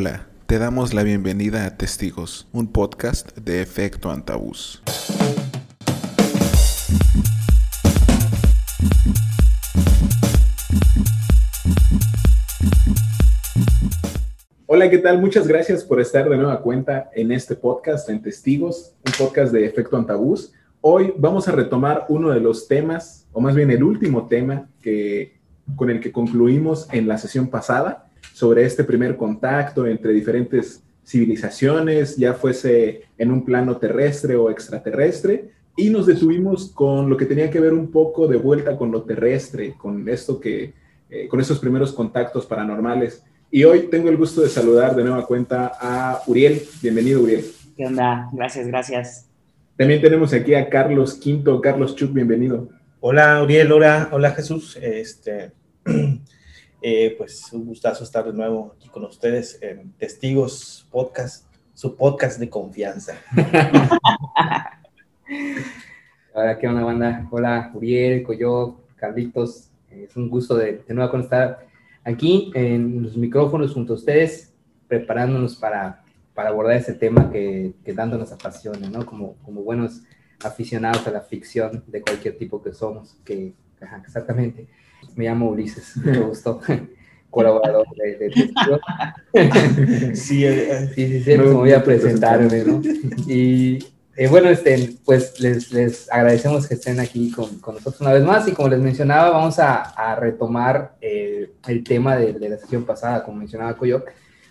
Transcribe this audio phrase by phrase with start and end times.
[0.00, 4.80] Hola, te damos la bienvenida a Testigos, un podcast de efecto antabús.
[14.66, 15.20] Hola, ¿qué tal?
[15.20, 19.66] Muchas gracias por estar de nueva cuenta en este podcast, en Testigos, un podcast de
[19.66, 20.52] efecto antabús.
[20.80, 25.40] Hoy vamos a retomar uno de los temas, o más bien el último tema que,
[25.74, 28.07] con el que concluimos en la sesión pasada,
[28.38, 35.50] sobre este primer contacto entre diferentes civilizaciones, ya fuese en un plano terrestre o extraterrestre,
[35.76, 39.02] y nos detuvimos con lo que tenía que ver un poco de vuelta con lo
[39.02, 40.72] terrestre, con esto que,
[41.10, 43.24] eh, con estos primeros contactos paranormales.
[43.50, 46.62] Y hoy tengo el gusto de saludar de nueva cuenta a Uriel.
[46.80, 47.44] Bienvenido, Uriel.
[47.76, 48.28] ¿Qué onda?
[48.32, 49.28] Gracias, gracias.
[49.76, 51.60] También tenemos aquí a Carlos Quinto.
[51.60, 52.68] Carlos Chuk, bienvenido.
[53.00, 53.72] Hola, Uriel.
[53.72, 54.78] Hola, hola Jesús.
[54.80, 55.50] Este,
[56.80, 62.38] Eh, pues un gustazo estar de nuevo aquí con ustedes en Testigos Podcast, su podcast
[62.38, 63.18] de confianza.
[66.32, 67.26] Hola, ¿qué onda, banda?
[67.32, 69.70] Hola, Uriel, Coyo, Carlitos.
[69.90, 71.66] Es un gusto de, de nuevo estar
[72.04, 74.54] aquí en los micrófonos junto a ustedes,
[74.86, 79.04] preparándonos para, para abordar ese tema que, que tanto nos apasiona, ¿no?
[79.04, 80.04] Como, como buenos
[80.44, 83.52] aficionados a la ficción de cualquier tipo que somos, que
[84.04, 84.68] exactamente.
[85.16, 86.60] Me llamo Ulises, me gustó.
[87.30, 92.80] Colaborador de, de Sí, eh, sí, sí, sí, pues me voy a presentarme, ¿no?
[93.26, 93.78] Y
[94.16, 98.24] eh, bueno, este, pues les, les, agradecemos que estén aquí con, con, nosotros una vez
[98.24, 102.56] más y como les mencionaba, vamos a, a retomar eh, el tema de, de, la
[102.56, 104.04] sesión pasada, como mencionaba Coyo,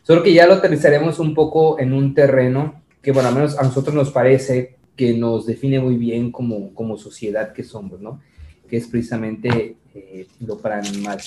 [0.03, 3.63] solo que ya lo aterrizaremos un poco en un terreno que, bueno, al menos a
[3.63, 8.21] nosotros nos parece que nos define muy bien como, como sociedad que somos, ¿no?
[8.69, 11.19] Que es precisamente eh, lo paranormal.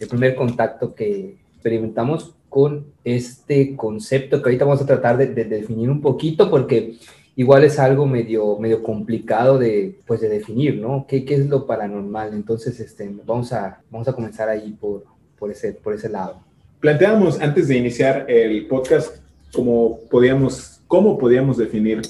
[0.00, 5.44] El primer contacto que experimentamos con este concepto que ahorita vamos a tratar de, de,
[5.44, 6.98] definir un poquito porque
[7.36, 11.06] igual es algo medio, medio complicado de, pues, de definir, ¿no?
[11.08, 12.32] ¿Qué, ¿Qué, es lo paranormal?
[12.32, 15.04] Entonces, este, vamos, a, vamos a comenzar ahí por,
[15.38, 16.40] por, ese, por ese lado.
[16.80, 19.16] Planteábamos antes de iniciar el podcast
[19.52, 22.02] cómo podíamos, cómo podíamos definir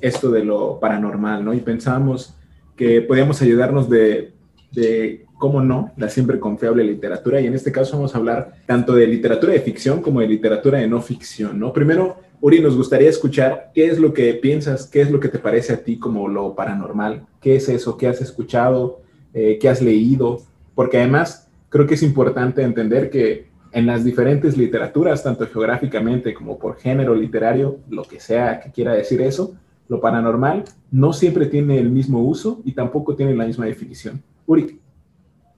[0.00, 1.52] esto de lo paranormal, ¿no?
[1.52, 2.34] Y pensábamos
[2.76, 4.32] que podíamos ayudarnos de,
[4.72, 7.40] de cómo no, la siempre confiable literatura.
[7.40, 10.78] Y en este caso vamos a hablar tanto de literatura de ficción como de literatura
[10.78, 11.72] de no ficción, ¿no?
[11.72, 15.38] Primero, Uri, nos gustaría escuchar qué es lo que piensas, qué es lo que te
[15.38, 19.00] parece a ti como lo paranormal, qué es eso, qué has escuchado,
[19.32, 20.42] eh, qué has leído,
[20.74, 26.58] porque además creo que es importante entender que en las diferentes literaturas, tanto geográficamente como
[26.58, 29.54] por género literario, lo que sea que quiera decir eso,
[29.88, 34.22] lo paranormal no siempre tiene el mismo uso y tampoco tiene la misma definición.
[34.46, 34.80] Uri.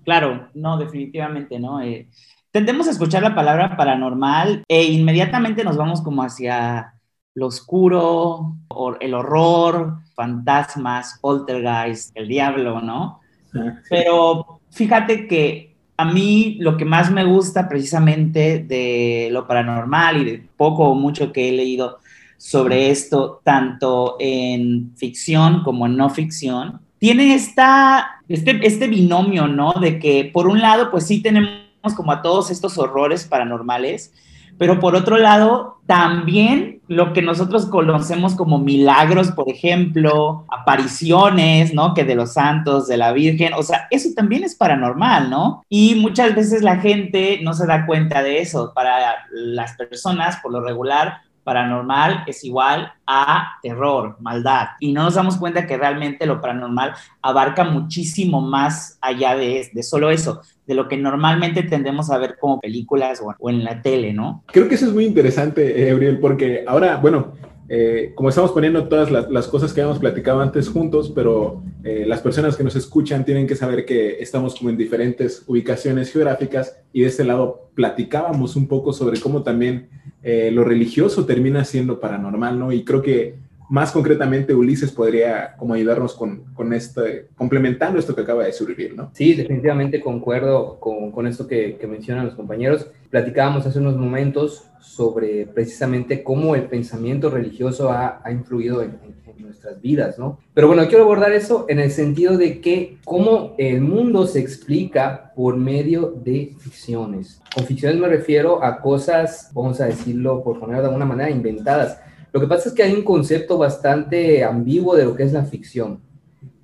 [0.05, 1.81] Claro, no, definitivamente, ¿no?
[1.81, 2.09] Eh,
[2.51, 6.95] tendemos a escuchar la palabra paranormal e inmediatamente nos vamos como hacia
[7.35, 13.21] lo oscuro, or, el horror, fantasmas, poltergeist, el diablo, ¿no?
[13.55, 13.89] Ah, sí.
[13.89, 20.25] Pero fíjate que a mí lo que más me gusta precisamente de lo paranormal y
[20.25, 21.99] de poco o mucho que he leído
[22.37, 29.73] sobre esto, tanto en ficción como en no ficción, tiene esta, este, este binomio, ¿no?
[29.73, 31.51] De que por un lado, pues sí tenemos
[31.97, 34.15] como a todos estos horrores paranormales,
[34.57, 41.93] pero por otro lado, también lo que nosotros conocemos como milagros, por ejemplo, apariciones, ¿no?
[41.93, 45.65] Que de los santos, de la Virgen, o sea, eso también es paranormal, ¿no?
[45.69, 48.71] Y muchas veces la gente no se da cuenta de eso.
[48.77, 54.69] Para las personas, por lo regular, paranormal es igual a terror, maldad.
[54.81, 59.83] Y no nos damos cuenta que realmente lo paranormal abarca muchísimo más allá de, de
[59.83, 63.83] solo eso, de lo que normalmente tendemos a ver como películas o, o en la
[63.83, 64.45] tele, ¿no?
[64.47, 67.33] Creo que eso es muy interesante, Gabriel, porque ahora, bueno,
[67.69, 72.21] eh, como estamos poniendo todas las, cosas que habíamos platicado antes juntos, pero eh, las
[72.21, 77.03] personas que nos escuchan tienen que saber que estamos como en diferentes ubicaciones geográficas y
[77.03, 79.89] de este lado platicábamos un poco sobre cómo también
[80.23, 82.73] eh, lo religioso termina siendo paranormal, ¿no?
[82.73, 83.37] Y creo que
[83.73, 88.95] más concretamente Ulises podría como ayudarnos con, con este, complementando esto que acaba de surgir,
[88.95, 89.11] ¿no?
[89.15, 92.89] Sí, definitivamente concuerdo con, con esto que, que, mencionan los compañeros.
[93.09, 99.35] Platicábamos hace unos momentos sobre precisamente cómo el pensamiento religioso ha, ha influido en, en,
[99.39, 100.39] en, nuestras vidas, ¿no?
[100.53, 105.33] Pero bueno, quiero abordar eso en el sentido de que cómo el mundo se explica
[105.35, 107.41] por medio de ficciones.
[107.55, 111.99] Con ficciones me refiero a cosas, vamos a decirlo por ponerlo de alguna manera, inventadas
[112.33, 115.45] lo que pasa es que hay un concepto bastante ambiguo de lo que es la
[115.45, 116.01] ficción.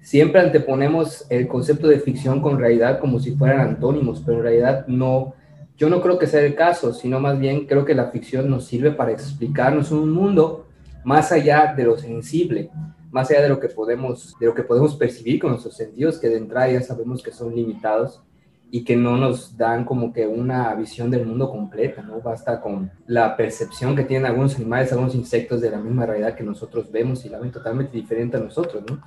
[0.01, 4.87] Siempre anteponemos el concepto de ficción con realidad como si fueran antónimos, pero en realidad
[4.87, 5.35] no,
[5.77, 8.65] yo no creo que sea el caso, sino más bien creo que la ficción nos
[8.65, 10.67] sirve para explicarnos un mundo
[11.05, 12.71] más allá de lo sensible,
[13.11, 16.31] más allá de lo que podemos, de lo que podemos percibir con nuestros sentidos, que
[16.31, 18.23] de entrada ya sabemos que son limitados
[18.71, 22.21] y que no nos dan como que una visión del mundo completa, ¿no?
[22.21, 26.45] Basta con la percepción que tienen algunos animales, algunos insectos de la misma realidad que
[26.45, 29.01] nosotros vemos y la ven totalmente diferente a nosotros, ¿no?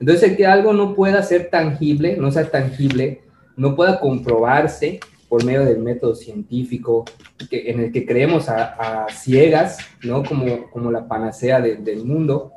[0.00, 3.22] Entonces, el que algo no pueda ser tangible, no sea tangible,
[3.56, 7.04] no pueda comprobarse por medio del método científico
[7.48, 10.24] que, en el que creemos a, ciegas, ¿no?
[10.24, 12.52] Como, como la panacea del mundo,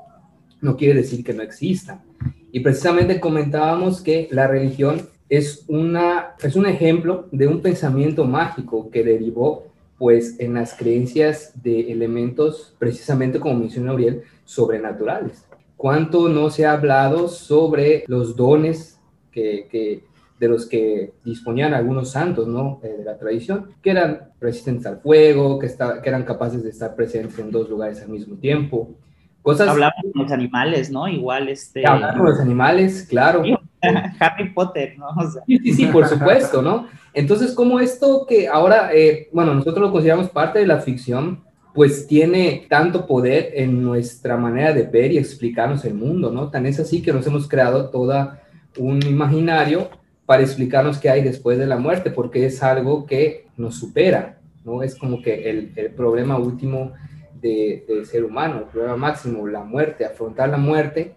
[0.62, 2.04] no quiere decir que no exista.
[2.52, 8.90] Y precisamente comentábamos que la religión es, una, es un ejemplo de un pensamiento mágico
[8.90, 15.48] que derivó pues en las creencias de elementos, precisamente como menciona Uriel, sobrenaturales.
[15.76, 19.00] ¿Cuánto no se ha hablado sobre los dones
[19.32, 20.04] que,
[20.40, 22.80] de los que disponían algunos santos ¿no?
[22.84, 26.96] Eh, de la tradición, que eran resistentes al fuego, que, que eran capaces de estar
[26.96, 28.96] presentes en dos lugares al mismo tiempo?
[29.42, 29.68] Cosas...
[29.68, 31.08] Hablaban con los animales, ¿no?
[31.08, 31.84] Igual este...
[31.84, 33.44] Con los animales, claro.
[34.20, 35.08] Harry Potter, ¿no?
[35.46, 36.88] Sí, sí, sí, por supuesto, ¿no?
[37.14, 41.44] Entonces, como esto que ahora, eh, bueno, nosotros lo consideramos parte de la ficción,
[41.74, 46.50] pues tiene tanto poder en nuestra manera de ver y explicarnos el mundo, ¿no?
[46.50, 48.42] Tan es así que nos hemos creado toda
[48.78, 49.90] un imaginario
[50.26, 54.82] para explicarnos qué hay después de la muerte, porque es algo que nos supera, ¿no?
[54.84, 56.94] Es como que el, problema último
[57.40, 61.16] del ser humano, el problema máximo, la muerte, afrontar la muerte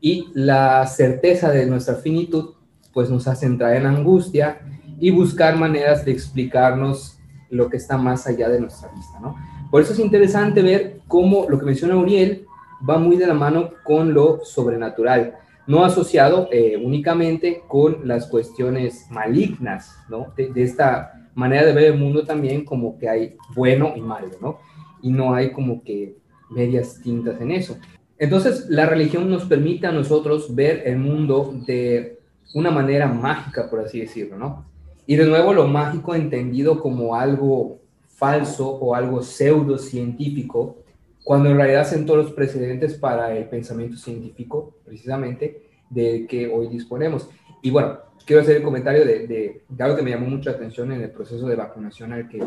[0.00, 2.54] y la certeza de nuestra finitud,
[2.92, 4.60] pues nos hace entrar en angustia
[4.98, 7.18] y buscar maneras de explicarnos
[7.50, 9.36] lo que está más allá de nuestra vista, ¿no?
[9.70, 12.46] Por eso es interesante ver cómo lo que menciona Uriel
[12.88, 15.36] va muy de la mano con lo sobrenatural,
[15.66, 20.32] no asociado eh, únicamente con las cuestiones malignas, ¿no?
[20.36, 24.30] De, de, esta manera de ver el mundo también como que hay bueno y malo,
[24.40, 24.58] ¿no?
[25.02, 26.16] Y no hay como que
[26.50, 27.78] medias tintas en eso.
[28.20, 32.18] Entonces, la religión nos permite a nosotros ver el mundo de
[32.52, 34.66] una manera mágica, por así decirlo, ¿no?
[35.06, 40.76] Y de nuevo, lo mágico entendido como algo falso o algo pseudocientífico,
[41.24, 46.68] cuando en realidad son todos los precedentes para el pensamiento científico, precisamente, de que hoy
[46.68, 47.30] disponemos.
[47.62, 51.00] Y bueno, quiero hacer el comentario de, de, algo que me llamó mucha atención en
[51.00, 52.44] el proceso de vacunación al que,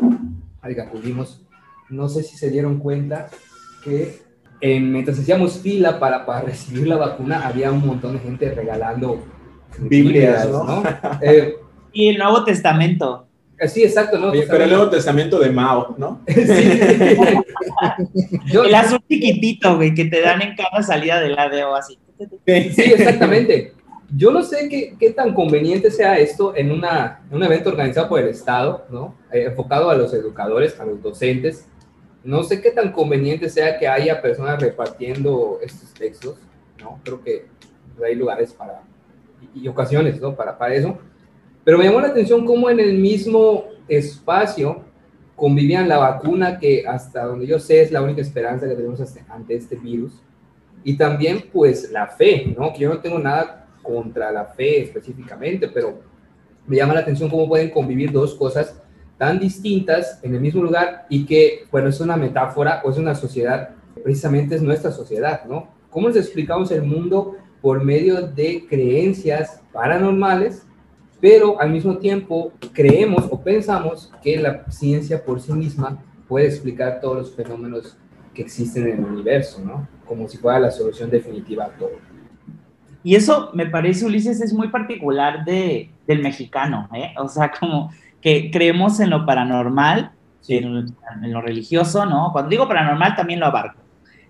[0.60, 1.42] al que acudimos.
[1.90, 3.28] No sé si se dieron cuenta
[3.82, 4.23] que
[4.80, 9.22] mientras hacíamos fila para, para recibir la vacuna, había un montón de gente regalando
[9.78, 10.82] Biblias, ¿no?
[11.22, 11.56] Eh,
[11.92, 13.26] y el Nuevo Testamento.
[13.58, 14.18] Eh, sí, exacto.
[14.18, 14.32] ¿no?
[14.32, 16.22] pero el Nuevo Testamento de Mao, ¿no?
[16.26, 16.34] sí.
[18.64, 21.98] el azul chiquitito, güey, que te dan en cada salida del ADO así.
[22.18, 23.74] Sí, exactamente.
[24.16, 28.08] Yo no sé qué, qué tan conveniente sea esto en, una, en un evento organizado
[28.08, 29.16] por el Estado, ¿no?
[29.32, 31.66] Eh, enfocado a los educadores, a los docentes,
[32.24, 36.38] no sé qué tan conveniente sea que haya personas repartiendo estos textos,
[36.80, 36.98] ¿no?
[37.04, 37.46] Creo que
[38.04, 38.82] hay lugares para,
[39.54, 40.34] y, ocasiones, ¿no?
[40.34, 40.98] Para, para eso.
[41.62, 44.82] Pero me llamó la atención cómo en el mismo espacio
[45.36, 49.54] convivían la vacuna, que hasta donde yo sé es la única esperanza que tenemos ante
[49.54, 50.22] este virus,
[50.82, 52.72] y también pues la fe, ¿no?
[52.72, 56.00] Que yo no tengo nada contra la fe específicamente, pero
[56.66, 58.80] me llama la atención cómo pueden convivir dos cosas
[59.18, 63.14] tan distintas en el mismo lugar y que, bueno, es una metáfora o es una
[63.14, 63.70] sociedad,
[64.02, 65.68] precisamente es nuestra sociedad, ¿no?
[65.90, 70.66] ¿Cómo nos explicamos el mundo por medio de creencias paranormales,
[71.18, 75.96] pero al mismo tiempo creemos o pensamos que la ciencia por sí misma
[76.28, 77.96] puede explicar todos los fenómenos
[78.34, 79.88] que existen en el universo, ¿no?
[80.04, 81.92] Como si fuera la solución definitiva a todo.
[83.02, 87.14] Y eso me parece, Ulises, es muy particular de, del mexicano, ¿eh?
[87.18, 87.90] O sea, como
[88.24, 90.12] que creemos en lo paranormal,
[90.48, 92.30] en, lo religioso, ¿no?
[92.32, 93.82] Cuando digo paranormal también lo abarco.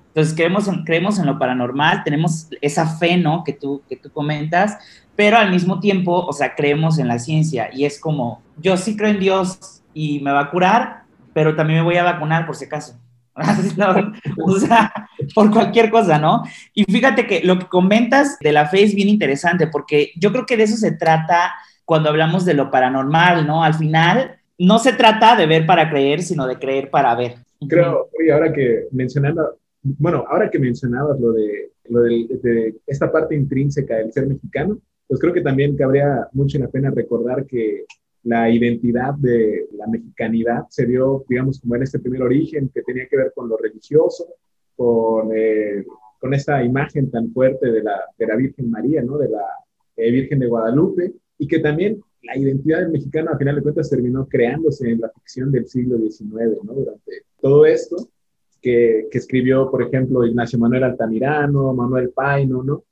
[0.09, 3.45] Entonces creemos en, creemos en lo paranormal, tenemos esa fe, ¿no?
[3.45, 4.79] Que tú, que tú comentas,
[5.15, 8.97] pero al mismo tiempo, o sea, creemos en la ciencia y es como, yo sí
[8.97, 12.57] creo en Dios y me va a curar, pero también me voy a vacunar por
[12.57, 12.99] si acaso.
[14.45, 14.93] o sea,
[15.37, 16.43] por cualquier cosa, ¿no?
[16.75, 20.47] Y fíjate que lo que comentas de la fe es bien interesante porque yo creo
[20.47, 23.63] que de eso se trata cuando hablamos de lo paranormal, ¿no?
[23.63, 27.37] Al final, no se trata de ver para creer, sino de creer para ver.
[27.69, 33.35] Creo, oye, ahora que mencionando, bueno, ahora que mencionabas lo de, lo de, esta parte
[33.35, 37.85] intrínseca del ser mexicano, pues creo que también cabría mucho la pena recordar que
[38.25, 43.07] la identidad de la mexicanidad se dio, digamos, como en este primer origen que tenía
[43.07, 44.27] que ver con lo religioso,
[44.77, 45.85] con, eh,
[46.19, 49.19] con esta imagen tan fuerte de la, de la Virgen María, ¿no?
[49.19, 49.45] De la
[49.97, 51.13] eh, Virgen de Guadalupe,
[51.45, 55.11] y que también la identidad del mexicano, a final de cuentas, terminó creándose en la
[55.11, 56.73] ficción del siglo XIX, ¿no?
[56.73, 58.09] Durante todo esto,
[58.63, 62.85] que, que escribió, por ejemplo, Ignacio Manuel Altamirano, Manuel Paino, ¿no?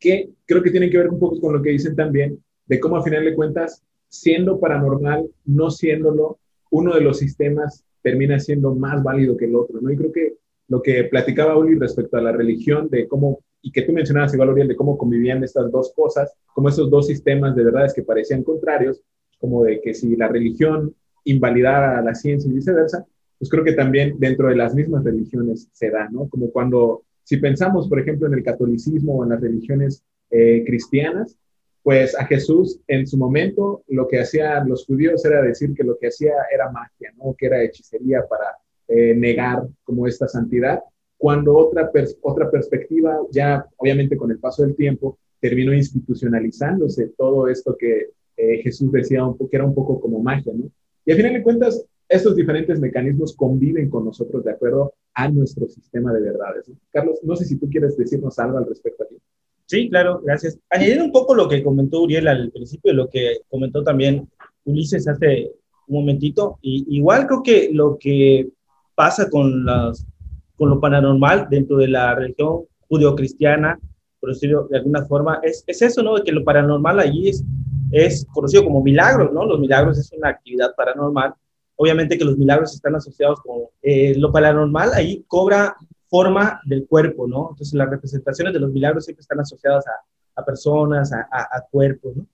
[0.00, 2.96] Que creo que tienen que ver un poco con lo que dicen también, de cómo
[2.96, 6.38] a final de cuentas, siendo paranormal, no siéndolo,
[6.72, 9.88] uno de los sistemas termina siendo más válido que el otro, ¿no?
[9.92, 10.34] Y creo que
[10.66, 14.50] lo que platicaba Uli respecto a la religión, de cómo, y que tú mencionabas igual,
[14.50, 18.42] Uriel, de cómo convivían estas dos cosas, como esos dos sistemas de verdades que parecían
[18.42, 19.00] contrarios,
[19.38, 20.94] como de que si la religión
[21.24, 23.06] invalidara a la ciencia y viceversa,
[23.38, 26.28] pues creo que también dentro de las mismas religiones se da, ¿no?
[26.28, 31.38] Como cuando, si pensamos, por ejemplo, en el catolicismo o en las religiones eh, cristianas,
[31.82, 35.96] pues a Jesús en su momento lo que hacían los judíos era decir que lo
[35.98, 37.34] que hacía era magia, ¿no?
[37.36, 40.80] Que era hechicería para eh, negar como esta santidad,
[41.24, 41.90] cuando otra,
[42.20, 48.58] otra perspectiva, ya obviamente con el paso del tiempo, terminó institucionalizándose todo esto que eh,
[48.62, 50.70] Jesús decía un que era un poco como magia, ¿no?
[51.02, 55.66] Y al final de cuentas, estos diferentes mecanismos conviven con nosotros de acuerdo a nuestro
[55.66, 56.70] sistema de verdades.
[56.92, 59.16] Carlos, no sé si tú quieres decirnos algo al respecto aquí.
[59.64, 60.58] Sí, claro, gracias.
[60.68, 64.28] Añadiendo un poco lo que comentó Uriel al principio, lo que comentó también
[64.66, 65.52] Ulises hace
[65.86, 68.50] un momentito, y igual creo que lo que
[68.94, 70.06] pasa con, las,
[70.56, 73.78] con lo paranormal dentro de la religión judeocristiana,
[74.20, 76.14] por decirlo de alguna forma, es, es eso, ¿no?
[76.14, 77.44] De que lo paranormal allí es,
[77.90, 79.44] es conocido como milagros, ¿no?
[79.44, 81.34] Los milagros es una actividad paranormal.
[81.76, 85.76] Obviamente que los milagros están asociados con eh, lo paranormal, ahí cobra
[86.08, 87.48] forma del cuerpo, ¿no?
[87.50, 92.16] Entonces las representaciones de los milagros siempre están asociadas a, a personas, a, a, cuerpos,
[92.16, 92.26] ¿no?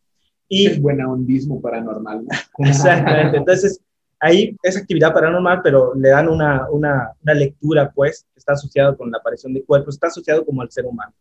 [0.49, 2.25] Y, es buena hondismo paranormal.
[2.25, 2.67] ¿no?
[2.67, 3.37] Exactamente.
[3.37, 3.81] Entonces,
[4.21, 8.97] ahí es actividad paranormal, pero le dan una, una, una lectura, pues, que está asociado
[8.97, 11.13] con la aparición de cuerpos, está asociado como al ser humano.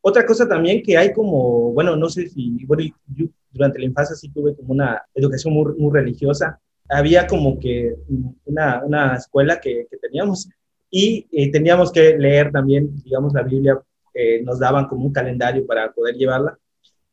[0.00, 2.82] Otra cosa también que hay como, bueno, no sé si, bueno,
[3.14, 6.60] yo durante la infancia sí tuve como una educación muy, muy religiosa.
[6.88, 7.94] Había como que
[8.44, 10.48] una, una escuela que, que teníamos
[10.90, 13.80] y eh, teníamos que leer también, digamos, la Biblia,
[14.12, 16.58] eh, nos daban como un calendario para poder llevarla.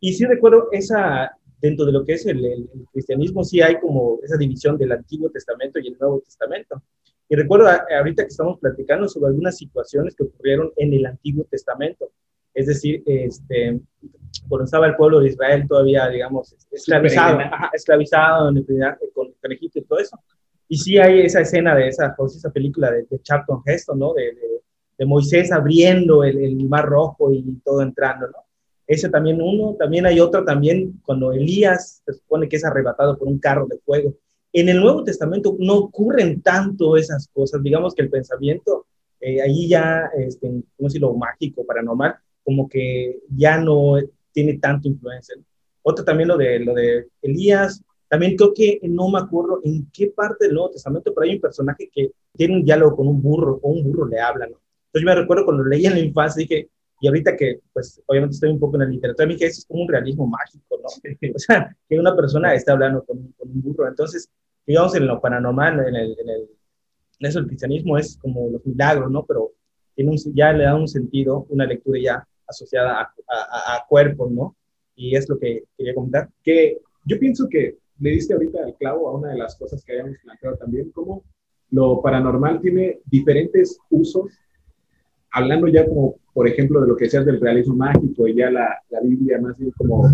[0.01, 1.31] Y sí recuerdo esa,
[1.61, 5.79] dentro de lo que es el, cristianismo, sí hay como esa división del Antiguo Testamento
[5.79, 6.81] y el Nuevo Testamento.
[7.27, 12.11] Y recuerdo ahorita que estamos platicando sobre algunas situaciones que ocurrieron en el Antiguo Testamento.
[12.53, 13.79] Es decir, este,
[14.47, 17.39] cuando estaba el pueblo de Israel todavía, digamos, esclavizado,
[17.73, 18.65] esclavizado en
[19.13, 20.17] con, con, Egipto y todo eso.
[20.67, 24.13] Y sí hay esa escena de esa, esa película de, de Charlton Heston, ¿no?
[24.13, 24.61] De, de,
[24.97, 28.48] de Moisés abriendo el, el, mar rojo y todo entrando, ¿no?
[28.89, 33.27] Ese también uno, también hay otro también cuando Elías se supone que es arrebatado por
[33.27, 34.15] un carro de fuego.
[34.51, 38.87] En el Nuevo Testamento no ocurren tanto esas cosas, digamos que el pensamiento
[39.19, 43.97] eh, ahí ya, este, ¿cómo decirlo?, mágico, paranormal, como que ya no
[44.31, 45.35] tiene tanta influencia.
[45.83, 50.07] Otro también lo de, lo de Elías, también creo que no me acuerdo en qué
[50.07, 53.59] parte del Nuevo Testamento, pero hay un personaje que tiene un diálogo con un burro,
[53.61, 54.59] o un burro le habla, ¿no?
[54.87, 56.69] Entonces yo me recuerdo cuando leía en la infancia, dije,
[57.01, 59.59] y ahorita que, pues, obviamente estoy un poco en la literatura, a mí que eso
[59.59, 60.87] es como un realismo mágico, ¿no?
[61.35, 63.87] o sea, que una persona está hablando con, con, un burro.
[63.87, 64.29] Entonces,
[64.65, 66.49] digamos, en lo paranormal, en, el, en, el,
[67.19, 69.25] en eso el cristianismo es como los milagros, ¿no?
[69.25, 69.51] Pero
[69.95, 74.31] tiene un, ya le da un sentido, una lectura ya asociada a, a, a, cuerpos,
[74.31, 74.55] ¿no?
[74.95, 76.29] Y es lo que quería comentar.
[76.43, 79.93] Que yo pienso que le diste ahorita el clavo a una de las cosas que
[79.93, 81.23] habíamos planteado también, como
[81.71, 84.31] lo paranormal tiene diferentes usos
[85.31, 88.77] hablando ya como, por ejemplo, de lo que decías del realismo mágico y ya la,
[88.89, 90.09] la Biblia más bien como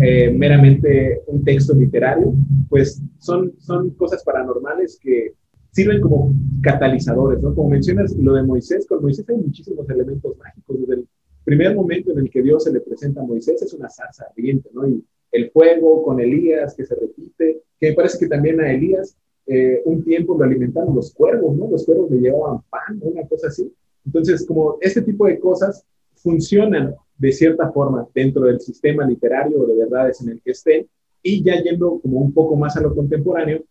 [0.00, 2.32] eh, meramente un texto literario,
[2.68, 5.34] pues son, son cosas paranormales que
[5.72, 7.54] sirven como catalizadores, ¿no?
[7.54, 10.80] Como mencionas lo de Moisés, con Moisés hay muchísimos elementos mágicos.
[10.80, 11.08] Desde el
[11.44, 14.70] primer momento en el que Dios se le presenta a Moisés es una zarza ardiente,
[14.72, 14.88] ¿no?
[14.88, 19.16] Y el fuego con Elías que se repite, que me parece que también a Elías
[19.46, 21.68] eh, un tiempo lo alimentaron los cuervos, ¿no?
[21.70, 23.72] Los cuervos le llevaban pan, una cosa así.
[24.04, 29.66] Entonces, como este tipo de cosas funcionan de cierta forma dentro del sistema literario o
[29.66, 30.86] de verdades en el que estén,
[31.22, 33.62] y ya yendo como un poco más a lo contemporáneo,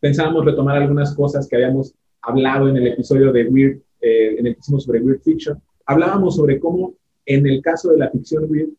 [0.00, 4.54] pensábamos retomar algunas cosas que habíamos hablado en el episodio de Weird, eh, en el
[4.54, 5.62] que hicimos sobre Weird Fiction.
[5.86, 8.70] Hablábamos sobre cómo en el caso de la ficción Weird,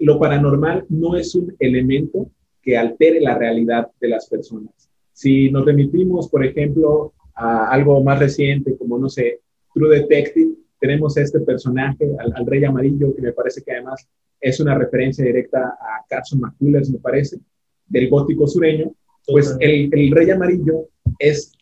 [0.00, 2.30] lo paranormal no es un elemento
[2.62, 4.90] que altere la realidad de las personas.
[5.12, 9.40] Si nos remitimos, por ejemplo, a algo más reciente, como, no sé,
[9.78, 14.08] True Detective, tenemos este personaje, al, Rey Amarillo, que me parece que además
[14.40, 17.38] es una referencia directa a Carson McCullers, me parece,
[17.86, 18.92] del gótico sureño.
[19.26, 21.52] Pues el, el Rey Amarillo es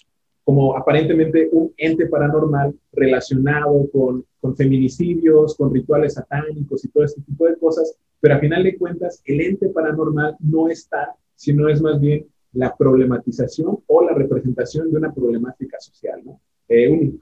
[0.44, 7.20] como aparentemente un ente paranormal relacionado con, con, feminicidios, con rituales satánicos y todo este
[7.20, 11.82] tipo de cosas, pero a final de cuentas el ente paranormal no está, sino es
[11.82, 16.40] más bien la problematización o la representación de una problemática social, ¿no?
[16.68, 17.12] Eh,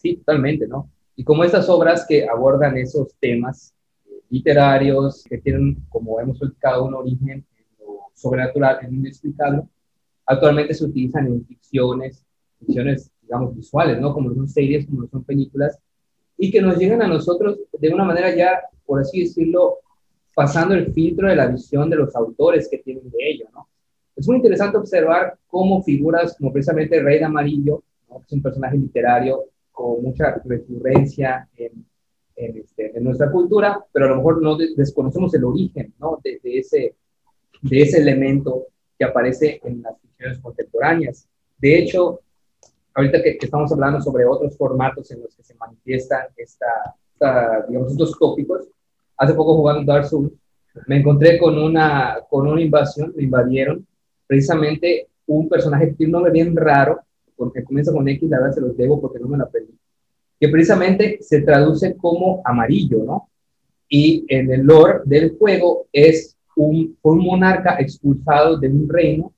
[0.00, 0.90] sí, totalmente, ¿no?
[1.16, 3.74] Y como estas obras que abordan esos temas
[4.06, 7.44] eh, literarios, que tienen, como hemos explicado, un origen en
[7.78, 9.62] lo sobrenatural, en lo inexplicable,
[10.26, 12.24] actualmente se utilizan en ficciones,
[12.58, 14.14] ficciones, digamos, visuales, ¿no?
[14.14, 15.78] Como son series, como son películas,
[16.38, 19.78] y que nos llegan a nosotros de una manera ya, por así decirlo,
[20.34, 23.68] pasando el filtro de la visión de los autores que tienen de ello, ¿no?
[24.16, 28.18] Es muy interesante observar cómo figuras como precisamente el Rey de Amarillo, ¿no?
[28.18, 31.84] que es un personaje literario con mucha recurrencia en,
[32.36, 36.18] en, este, en, nuestra cultura, pero a lo mejor no desconocemos el origen ¿no?
[36.22, 36.96] de, de, ese,
[37.62, 38.66] de ese elemento
[38.98, 41.26] que aparece en las ficciones contemporáneas.
[41.58, 42.20] De hecho,
[42.94, 47.92] ahorita que, estamos hablando sobre otros formatos en los que se manifiestan esta, esta digamos,
[47.92, 48.68] estos tópicos,
[49.16, 50.32] hace poco jugando Dark Souls,
[50.86, 53.86] me encontré con una, con una invasión, me invadieron
[54.26, 57.00] precisamente un personaje que tiene un nombre bien raro,
[57.40, 59.74] porque comienza con X, la verdad se los debo porque no me la pedí,
[60.38, 63.30] que precisamente se traduce como amarillo, ¿no?
[63.88, 69.32] Y en el lore del juego es un, un monarca expulsado de un reino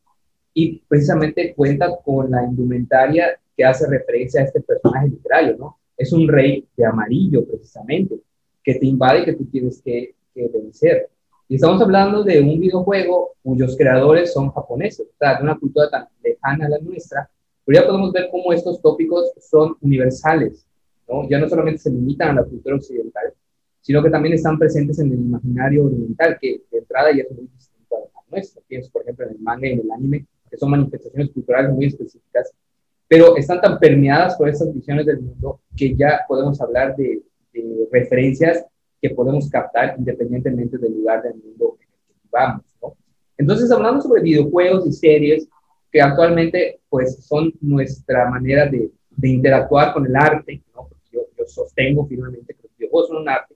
[0.52, 5.78] y precisamente cuenta con la indumentaria que hace referencia a este personaje literario, ¿no?
[5.96, 8.16] Es un rey de amarillo, precisamente,
[8.64, 11.08] que te invade y que tú tienes que, que vencer.
[11.48, 15.88] Y estamos hablando de un videojuego cuyos creadores son japoneses, o sea, de una cultura
[15.88, 17.30] tan lejana a la nuestra,
[17.64, 20.66] pero ya podemos ver cómo estos tópicos son universales,
[21.08, 21.28] ¿no?
[21.28, 23.32] Ya no solamente se limitan a la cultura occidental,
[23.80, 27.46] sino que también están presentes en el imaginario oriental, que de entrada ya es muy
[27.46, 28.62] distinto a la nuestra.
[28.66, 31.86] Pienso, por ejemplo, en el manga y en el anime, que son manifestaciones culturales muy
[31.86, 32.52] específicas,
[33.08, 37.88] pero están tan permeadas por estas visiones del mundo que ya podemos hablar de, de
[37.90, 38.64] referencias
[39.00, 42.64] que podemos captar independientemente del lugar del mundo en el que vivamos.
[42.80, 42.96] ¿no?
[43.36, 45.48] Entonces, hablando sobre videojuegos y series
[45.92, 50.88] que actualmente pues son nuestra manera de, de interactuar con el arte, ¿no?
[51.12, 53.54] yo, yo, sostengo firmemente que los videojuegos son un arte,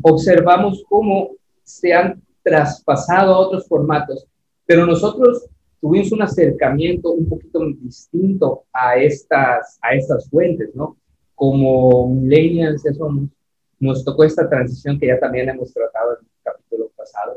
[0.00, 4.26] observamos cómo se han traspasado a otros formatos,
[4.64, 5.46] pero nosotros
[5.80, 10.96] tuvimos un acercamiento un poquito distinto a estas, a estas fuentes, ¿no?
[11.34, 13.28] Como millennials ya somos,
[13.78, 17.36] nos tocó esta transición que ya también hemos tratado en el capítulo pasado,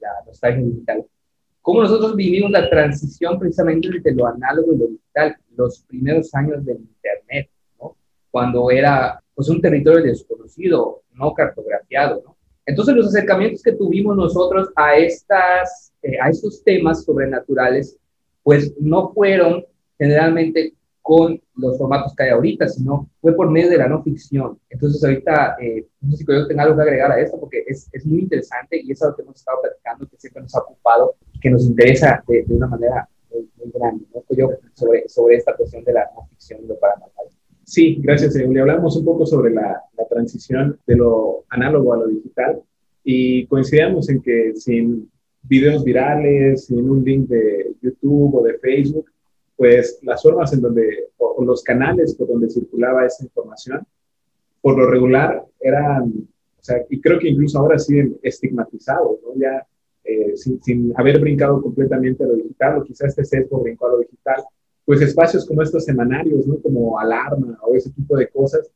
[0.00, 1.06] la nostalgia digital.
[1.66, 6.64] Cómo nosotros vivimos la transición precisamente entre lo análogo y lo digital, los primeros años
[6.64, 7.50] del Internet,
[7.80, 7.96] ¿no?
[8.30, 12.36] Cuando era pues un territorio desconocido, no cartografiado, ¿no?
[12.64, 17.98] Entonces los acercamientos que tuvimos nosotros a, estas, eh, a estos temas sobrenaturales,
[18.44, 19.64] pues no fueron
[19.98, 24.56] generalmente con los formatos que hay ahorita, sino fue por medio de la no ficción.
[24.70, 27.88] Entonces ahorita, eh, no sé si yo tengo algo que agregar a esto, porque es,
[27.92, 31.16] es, muy interesante y es algo que hemos estado platicando, que siempre nos ha ocupado,
[31.46, 34.24] que nos interesa de, de una manera muy, muy grande, ¿no?
[34.36, 37.26] Yo sobre, sobre esta cuestión de la ficción y lo paranormal.
[37.62, 42.08] Sí, gracias, Le Hablamos un poco sobre la, la transición de lo análogo a lo
[42.08, 42.60] digital
[43.04, 45.08] y coincidíamos en que sin
[45.42, 49.06] videos virales, sin un link de YouTube o de Facebook,
[49.56, 53.86] pues las formas en donde, o, los canales por donde circulaba esa información,
[54.60, 56.12] por lo regular eran,
[56.60, 59.40] o sea, y creo que incluso ahora siguen estigmatizados, ¿no?
[59.40, 59.64] Ya
[60.06, 63.90] eh, sin, sin, haber brincado completamente a lo digital, o quizás este sesgo brincó a
[63.90, 64.42] lo digital,
[64.84, 66.58] pues espacios como estos semanarios, ¿no?
[66.60, 68.70] Como Alarma o ese tipo de cosas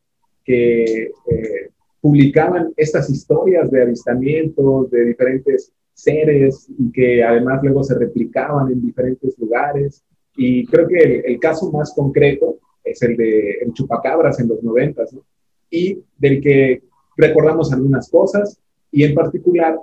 [0.44, 7.94] que eh, publicaban estas historias de avistamientos de diferentes seres y que además luego se
[7.94, 10.02] replicaban en diferentes lugares
[10.34, 14.62] y creo que el, el, caso más concreto es el de el chupacabras en los
[14.62, 15.22] noventas, ¿no?
[15.70, 16.82] Y del que
[17.16, 18.58] recordamos algunas cosas
[18.90, 19.78] y en particular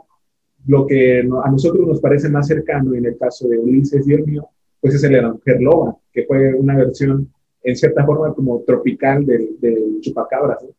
[0.66, 4.26] lo que a nosotros nos parece más cercano en el caso de Ulises y el
[4.26, 4.50] mío,
[4.82, 7.32] pues es el de la mujer loba, que fue una versión
[7.64, 10.70] en cierta forma como tropical del, del chupacabras, ¿no?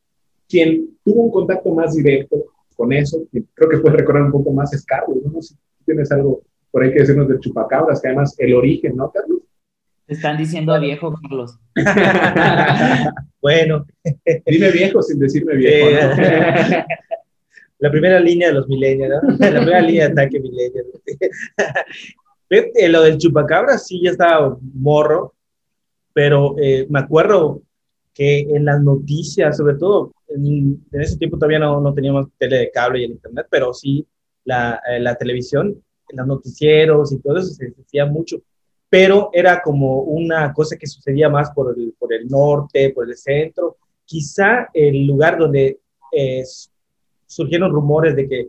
[0.48, 3.22] Quien tuvo un contacto más directo con eso,
[3.54, 5.32] creo que puede recordar un poco más es Carlos, ¿no?
[5.32, 8.96] no sé si tienes algo por ahí que decirnos del chupacabras, que además el origen,
[8.96, 9.40] ¿no, Carlos?
[10.06, 11.58] Te están diciendo viejo, Carlos.
[13.42, 13.84] bueno.
[14.46, 15.90] Dime viejo sin decirme viejo.
[15.90, 16.24] ¿no?
[17.78, 19.36] La primera línea de los millennials, ¿no?
[19.38, 20.86] La primera línea de ataque millennial.
[22.92, 25.34] Lo del chupacabra sí ya estaba morro,
[26.12, 27.62] pero eh, me acuerdo
[28.14, 32.58] que en las noticias, sobre todo, en, en ese tiempo todavía no, no, teníamos tele
[32.58, 34.06] de cable y el internet, pero sí
[34.44, 38.42] la, eh, la televisión, los noticieros y todo eso se decía mucho
[38.90, 43.16] pero era como una cosa que sucedía más por el, por el norte, por el
[43.16, 43.76] centro.
[44.04, 45.80] Quizá el lugar donde
[46.12, 46.42] eh,
[47.28, 48.48] surgieron rumores de que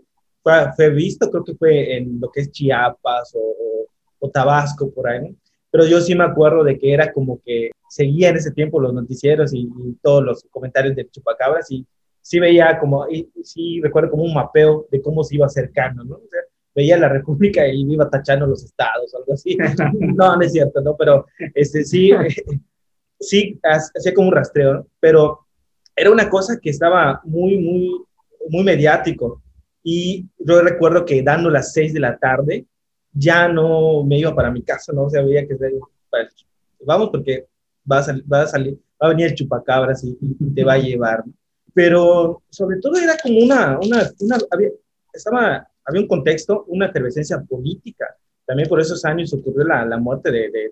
[0.75, 3.85] fue, visto, creo que fue en lo que es Chiapas o,
[4.19, 5.35] o, Tabasco, por ahí,
[5.69, 8.93] Pero yo sí me acuerdo de que era como que seguía en ese tiempo los
[8.93, 9.69] noticieros y,
[10.01, 11.85] todos los comentarios de chupacabras y
[12.21, 16.15] sí veía como, y, sí recuerdo como un mapeo de cómo se iba acercando, ¿no?
[16.15, 16.41] O sea,
[16.73, 19.57] veía la República y iba tachando los estados, algo así.
[19.93, 20.95] no, no es cierto, ¿no?
[20.95, 22.11] Pero este, sí,
[23.19, 24.87] sí, hacía como un rastreo, ¿no?
[24.99, 25.39] Pero
[25.95, 28.05] era una cosa que estaba muy, muy,
[28.49, 29.41] muy mediático.
[29.83, 32.65] Y yo recuerdo que dando las seis de la tarde,
[33.11, 35.03] ya no me iba para mi casa, ¿no?
[35.05, 35.57] O sea, veía que
[36.85, 37.47] vamos porque
[37.89, 38.03] va a,
[38.47, 40.17] salir, va a venir el chupacabras y,
[40.53, 41.23] te va a llevar.
[41.73, 44.09] Pero sobre todo era como una, una,
[44.51, 44.69] había,
[45.13, 48.05] estaba, había un contexto, una efervescencia política.
[48.45, 50.71] También por esos años ocurrió la, la muerte de, de,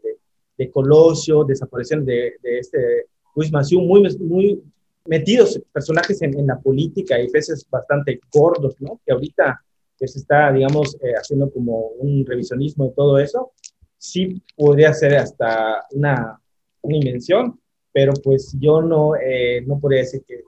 [0.58, 4.64] de, Colosio, desaparición de, de este Luis Maciú, muy,
[5.08, 9.00] metidos personajes en, la política y peces bastante gordos, ¿no?
[9.06, 9.62] Que ahorita
[9.98, 13.52] que se está, digamos, eh, haciendo como un revisionismo de todo eso,
[13.98, 16.40] sí podría ser hasta una,
[16.82, 17.60] una invención,
[17.92, 20.42] pero pues yo no, eh, no podría decir que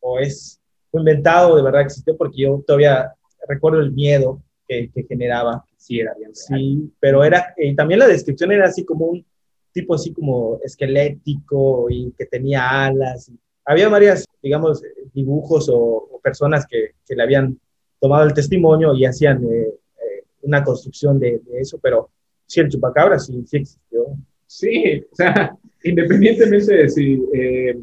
[0.00, 0.60] o es
[0.92, 3.12] inventado, de verdad existió, porque yo todavía
[3.46, 5.64] recuerdo el miedo que, que generaba.
[5.76, 6.34] Sí, era bien.
[6.34, 9.24] Sí, pero era, y también la descripción era así como un
[9.72, 13.28] tipo así como esquelético y que tenía alas.
[13.28, 17.58] Y, había varias, digamos, dibujos o, personas que, que, le habían
[18.00, 22.10] tomado el testimonio y hacían eh, eh, una construcción de, eso, pero
[22.46, 24.06] sí, el chupacabra sí, sí existió.
[24.46, 27.78] Sí, o sea, independientemente de si eh,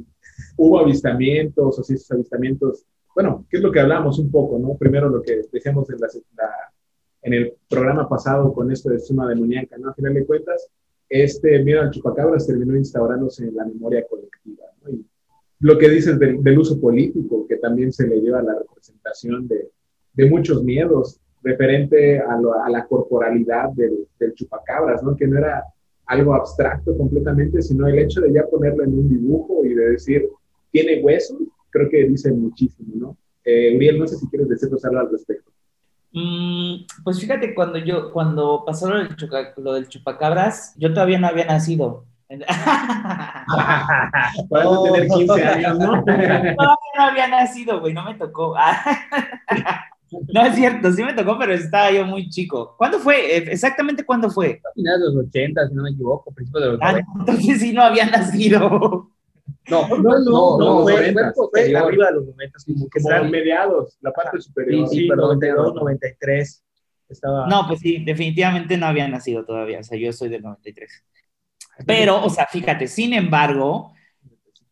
[0.58, 4.76] hubo avistamientos o si esos avistamientos, bueno, ¿qué es lo que hablamos un poco, no?
[4.78, 6.08] Primero lo que decíamos en, la,
[7.21, 9.89] en el programa pasado con esto de suma de muñeca, ¿no?
[9.89, 10.67] A final de cuentas,
[11.08, 14.89] este miedo al chupacabras terminó instaurándose en la memoria colectiva, ¿no?
[14.89, 15.06] Y
[15.60, 19.70] lo que dices del uso político, que también se le lleva a la representación de,
[20.30, 25.15] muchos miedos referente a, a la corporalidad del, chupacabras, ¿no?
[25.15, 25.63] Que no era
[26.08, 30.28] algo abstracto completamente, sino el hecho de ya ponerlo en un dibujo y de decir,
[30.72, 31.38] tiene huesos,
[31.70, 33.18] creo que dice muchísimo, ¿no?
[33.44, 35.52] Eh, Uriel, no sé si quieres decirnos algo al respecto.
[36.12, 39.04] Mm, pues fíjate, cuando yo, cuando pasó lo
[39.58, 42.06] lo del chupacabras, yo todavía no había nacido.
[44.50, 45.96] Puedes tener 15 años, ¿no?
[45.98, 48.56] no, no había nacido, güey, no me tocó.
[50.34, 52.74] no es cierto, sí me tocó, pero estaba yo muy chico.
[52.78, 53.38] ¿Cuándo fue?
[53.38, 54.60] Eh, ¿Exactamente cuándo fue?
[54.74, 57.84] Finales de los 80, si no me equivoco, principios de los ah, Entonces sí no
[57.84, 59.12] había nacido.
[59.70, 61.14] No, no, no, no, fue,
[61.52, 64.88] fue, arriba de los 90, como que como mediados, la parte superior.
[64.88, 66.64] Sí, sí, 92, 93.
[67.10, 67.46] Estaba...
[67.48, 71.04] No, pues sí, definitivamente no había nacido todavía, o sea, yo soy del 93.
[71.86, 73.94] Pero, o sea, fíjate, sin embargo,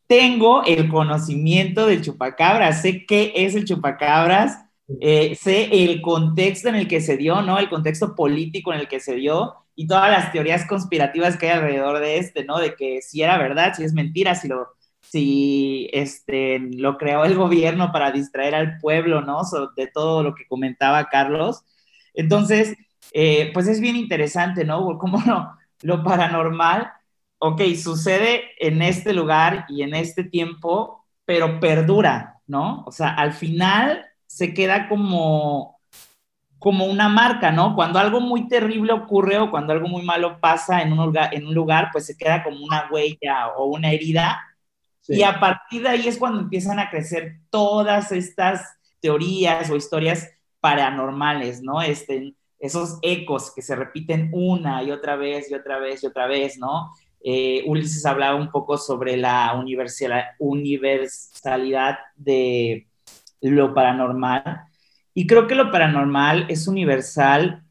[0.08, 4.60] tengo el conocimiento del chupacabras, sé qué es el chupacabras,
[5.02, 7.58] eh, sé el contexto en el que se dio, ¿no?
[7.60, 11.58] El contexto político en el que se dio y todas las teorías conspirativas que hay
[11.58, 12.60] alrededor de este, ¿no?
[12.60, 14.68] De que si era verdad, si es mentira, si lo,
[15.02, 19.42] si este, lo creó el gobierno para distraer al pueblo, ¿no?
[19.76, 21.64] de todo lo que comentaba Carlos.
[22.14, 22.76] Entonces,
[23.14, 24.98] eh, pues es bien interesante, ¿no?
[24.98, 25.58] ¿Cómo no?
[25.84, 26.92] lo paranormal,
[27.38, 32.84] ok, sucede en este lugar y en este tiempo, pero perdura, ¿no?
[32.88, 35.80] O sea, al final se queda como,
[36.58, 37.76] como una marca, ¿no?
[37.76, 41.46] Cuando algo muy terrible ocurre o cuando algo muy malo pasa en un lugar, en
[41.46, 44.42] un lugar pues se queda como una huella o una herida.
[45.06, 50.32] Y a partir de ahí es cuando empiezan a crecer todas estas teorías o historias
[50.62, 51.82] paranormales, ¿no?
[51.82, 56.28] Este, esos ecos que se repiten una y otra vez y otra vez y otra
[56.28, 56.92] vez, ¿no?
[57.24, 59.54] Eh, Ulises hablaba un poco sobre la
[60.40, 62.88] universalidad de
[63.42, 64.64] lo paranormal.
[65.14, 67.64] Y creo que lo paranormal es universal,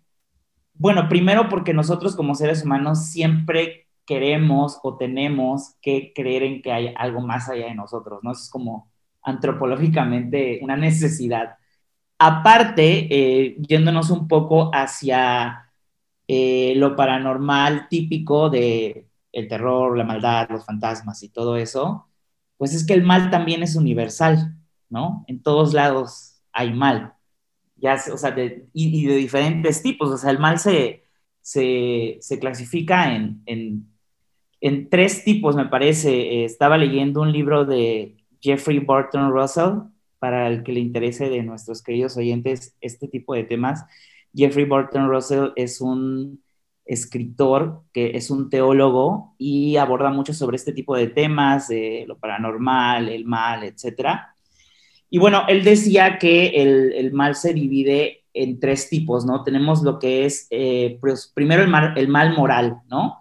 [0.75, 6.73] bueno, primero porque nosotros como seres humanos siempre queremos o tenemos que creer en que
[6.73, 8.33] hay algo más allá de nosotros, ¿no?
[8.33, 8.91] es como
[9.23, 11.57] antropológicamente una necesidad.
[12.25, 15.73] Aparte, eh, yéndonos un poco hacia
[16.29, 22.07] eh, lo paranormal típico de el terror, la maldad, los fantasmas y todo eso,
[22.59, 24.57] pues es que el mal también es universal,
[24.89, 25.25] ¿no?
[25.27, 27.15] En todos lados hay mal,
[27.75, 28.37] ya, o sea,
[28.73, 31.03] y, de diferentes tipos, o sea, el mal se,
[31.41, 33.43] se, clasifica en,
[34.61, 36.45] en, tres tipos, me parece.
[36.45, 39.92] estaba leyendo un libro de Jeffrey Burton Russell,
[40.23, 43.85] para el que le interese de nuestros queridos oyentes este tipo de temas.
[44.33, 46.41] Jeffrey Burton Russell es un
[46.85, 52.19] escritor que es un teólogo y aborda mucho sobre este tipo de temas, de lo
[52.21, 54.21] paranormal, el mal, etc.
[55.11, 59.43] Y bueno, él decía que el, el mal se divide en tres tipos, ¿no?
[59.43, 63.19] Tenemos lo que es, eh, pues, primero el mal, el mal moral, ¿no?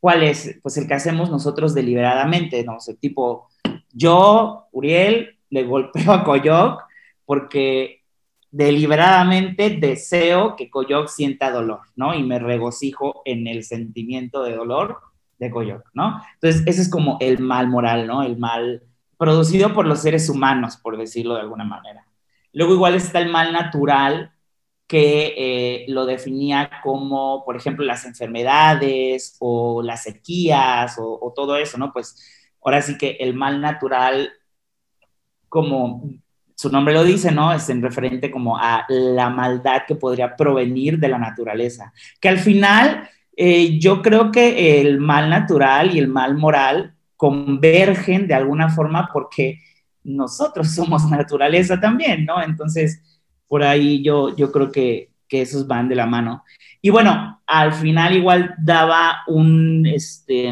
[0.00, 0.58] ¿Cuál es?
[0.62, 2.76] Pues el que hacemos nosotros deliberadamente, ¿no?
[2.76, 3.48] O sea, tipo,
[3.92, 6.82] yo, Uriel, le golpeo a Coyoc
[7.24, 8.00] porque
[8.50, 12.14] deliberadamente deseo que Coyoc sienta dolor, ¿no?
[12.14, 14.98] Y me regocijo en el sentimiento de dolor
[15.38, 16.20] de Coyoc, ¿no?
[16.34, 18.22] Entonces, ese es como el mal moral, ¿no?
[18.22, 18.82] El mal
[19.16, 22.06] producido por los seres humanos, por decirlo de alguna manera.
[22.52, 24.32] Luego igual está el mal natural,
[24.86, 31.56] que eh, lo definía como, por ejemplo, las enfermedades o las sequías o, o, todo
[31.56, 31.92] eso, ¿no?
[31.92, 32.16] Pues
[32.64, 34.32] ahora sí que el mal natural,
[35.50, 36.08] como
[36.54, 37.52] su nombre lo dice, ¿no?
[37.52, 41.92] Es en referente como a la maldad que podría provenir de la naturaleza.
[42.20, 48.26] Que al final, eh, yo creo que el mal natural y el mal moral convergen
[48.26, 49.58] de alguna forma porque
[50.04, 52.42] nosotros somos naturaleza también, ¿no?
[52.42, 53.02] Entonces,
[53.48, 56.44] por ahí yo, yo creo que, que esos van de la mano.
[56.82, 60.48] Y bueno, al final igual daba un, este,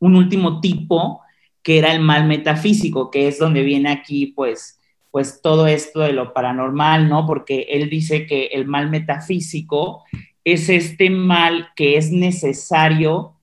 [0.00, 1.20] un último tipo
[1.68, 6.14] que era el mal metafísico, que es donde viene aquí pues, pues todo esto de
[6.14, 7.26] lo paranormal, ¿no?
[7.26, 10.02] Porque él dice que el mal metafísico
[10.44, 13.34] es este mal que es necesario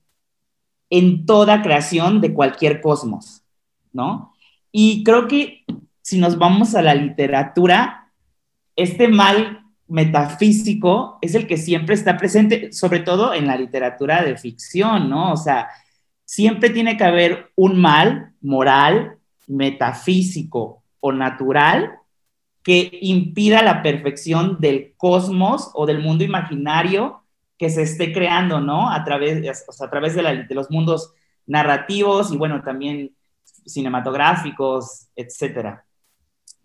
[0.90, 3.44] en toda creación de cualquier cosmos,
[3.92, 4.34] ¿no?
[4.72, 5.64] Y creo que
[6.02, 8.10] si nos vamos a la literatura,
[8.74, 14.36] este mal metafísico es el que siempre está presente, sobre todo en la literatura de
[14.36, 15.32] ficción, ¿no?
[15.32, 15.68] O sea,
[16.26, 21.92] siempre tiene que haber un mal moral, metafísico o natural
[22.62, 27.22] que impida la perfección del cosmos o del mundo imaginario
[27.56, 28.90] que se esté creando, ¿no?
[28.90, 31.14] A través, a través de, de, los mundos
[31.46, 33.14] narrativos y, bueno, también
[33.64, 35.86] cinematográficos, etcétera.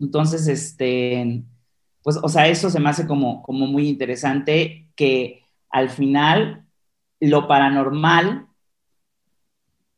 [0.00, 1.44] Entonces, este,
[2.02, 6.66] pues, o sea, eso se me hace como, como muy interesante que al final
[7.20, 8.48] lo paranormal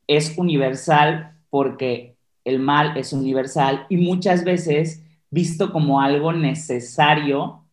[0.07, 7.65] es universal porque el mal es universal y muchas veces visto como algo necesario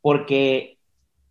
[0.00, 0.78] porque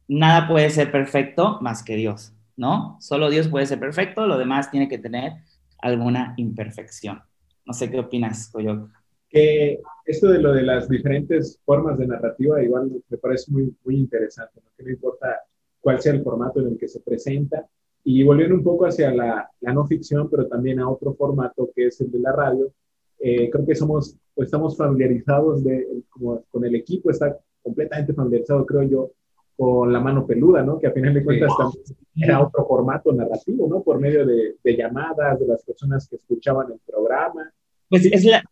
[0.07, 2.97] nada puede ser perfecto más que Dios, ¿no?
[2.99, 5.33] Solo Dios puede ser perfecto, lo demás tiene que tener
[5.79, 7.21] alguna imperfección.
[7.65, 8.89] No sé qué opinas, Coyoc
[9.31, 13.95] que esto de lo de las diferentes formas de narrativa igual me parece muy, muy
[13.95, 14.69] interesante, ¿no?
[14.77, 15.39] que no importa
[15.79, 17.65] cuál sea el formato en el que se presenta.
[18.03, 21.87] Y volviendo un poco hacia la, la no ficción, pero también a otro formato que
[21.87, 22.71] es el de la radio,
[23.19, 28.65] eh, creo que somos, pues estamos familiarizados de, como, con el equipo, está completamente familiarizado,
[28.65, 29.11] creo yo,
[29.55, 30.79] con la mano peluda, ¿no?
[30.79, 31.83] Que a final de cuentas también
[32.15, 33.83] era otro formato narrativo, ¿no?
[33.83, 37.51] Por medio de, de llamadas de las personas que escuchaban el programa.
[37.87, 38.43] Pues es la,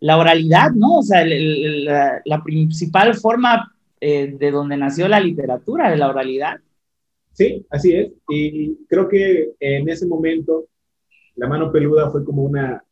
[0.00, 0.98] la oralidad, ¿no?
[0.98, 5.96] O sea, el, el, la, la, principal forma eh, de donde nació la literatura, de
[5.96, 6.60] la oralidad.
[7.38, 8.12] Sí, así es.
[8.28, 10.66] Y creo que en ese momento
[11.36, 12.82] la mano peluda fue como una,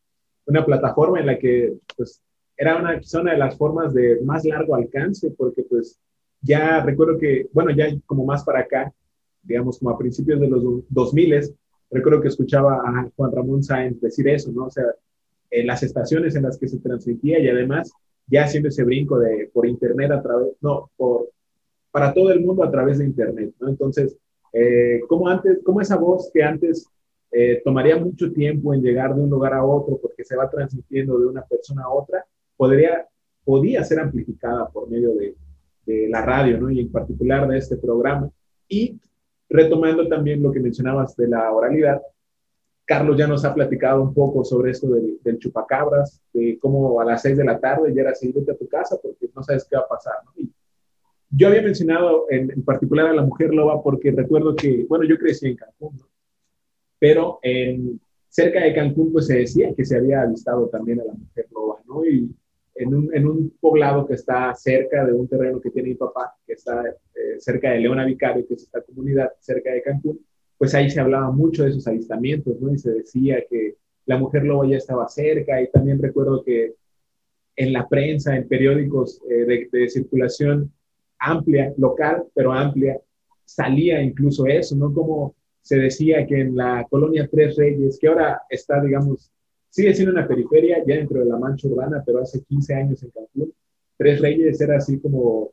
[0.45, 2.21] una plataforma en la que pues
[2.55, 5.99] era una, zona de las formas de más largo alcance, porque pues
[6.39, 8.93] ya recuerdo que, bueno, ya como más para acá,
[9.43, 11.53] digamos como a principios de los 2000,
[11.91, 14.67] recuerdo que escuchaba a Juan Ramón Sáenz decir eso, ¿no?
[14.67, 14.85] O sea,
[15.51, 17.91] en las estaciones en las que se transmitía y además
[18.27, 21.31] ya haciendo ese brinco de por internet a través, no, por,
[21.91, 23.67] para todo el mundo a través de internet, ¿no?
[23.67, 24.17] Entonces,
[24.59, 26.87] eh, como antes, como esa voz que antes
[27.31, 31.19] eh, tomaría mucho tiempo en llegar de un lugar a otro porque se va transmitiendo
[31.19, 33.05] de una persona a otra, podría,
[33.45, 35.35] podía ser amplificada por medio de,
[35.85, 36.71] de la radio, ¿no?
[36.71, 38.31] Y en particular de este programa.
[38.67, 38.99] Y
[39.47, 42.01] retomando también lo que mencionabas de la oralidad,
[42.83, 47.05] Carlos ya nos ha platicado un poco sobre esto del, del chupacabras, de cómo a
[47.05, 49.75] las seis de la tarde ya era vete a tu casa porque no sabes qué
[49.75, 50.15] va a pasar.
[50.25, 50.31] ¿no?
[50.37, 50.49] Y
[51.29, 55.17] yo había mencionado en, en, particular a la mujer loba porque recuerdo que, bueno, yo
[55.17, 56.07] crecí en Cancún, ¿no?
[56.99, 61.13] pero en, cerca de Cancún pues se decía que se había avistado también a la
[61.13, 62.05] mujer loba, ¿no?
[62.05, 62.29] Y
[62.75, 66.35] en un, en un poblado que está cerca de un terreno que tiene mi papá,
[66.45, 70.19] que está eh, cerca de Leona Vicario, que es esta comunidad cerca de Cancún,
[70.57, 72.71] pues ahí se hablaba mucho de esos avistamientos, ¿no?
[72.71, 76.75] Y se decía que la mujer lobo ya estaba cerca y también recuerdo que
[77.55, 80.71] en la prensa, en periódicos eh, de, de, circulación
[81.19, 82.99] amplia, local, pero amplia,
[83.45, 84.93] salía incluso eso, ¿no?
[84.93, 89.31] Como se decía que en la colonia Tres Reyes, que ahora está, digamos,
[89.69, 93.11] sigue siendo una periferia ya dentro de la mancha urbana, pero hace 15 años en
[93.11, 93.53] Cancún,
[93.97, 95.51] Tres Reyes era así como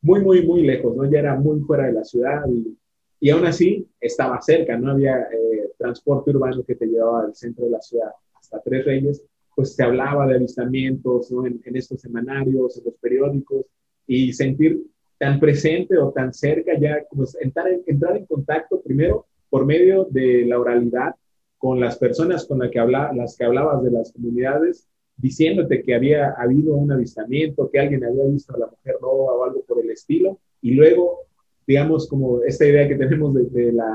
[0.00, 1.08] muy, muy, muy lejos, ¿no?
[1.10, 2.76] Ya era muy fuera de la ciudad y
[3.22, 7.66] y aún así estaba cerca, no había eh, transporte urbano que te llevaba al centro
[7.66, 9.22] de la ciudad hasta Tres Reyes,
[9.54, 11.46] pues se hablaba de avistamientos ¿no?
[11.46, 13.64] en, en, estos semanarios, en los periódicos,
[14.08, 14.82] y sentir
[15.22, 20.44] tan presente o tan cerca ya, como entrar, entrar en contacto primero por medio de
[20.44, 21.14] la oralidad
[21.58, 25.94] con las personas con las que, habla, las que hablabas de las comunidades, diciéndote que
[25.94, 29.78] había habido un avistamiento, que alguien había visto a la mujer loba o algo por
[29.78, 31.20] el estilo, y luego,
[31.68, 33.94] digamos, como esta idea que tenemos de, la,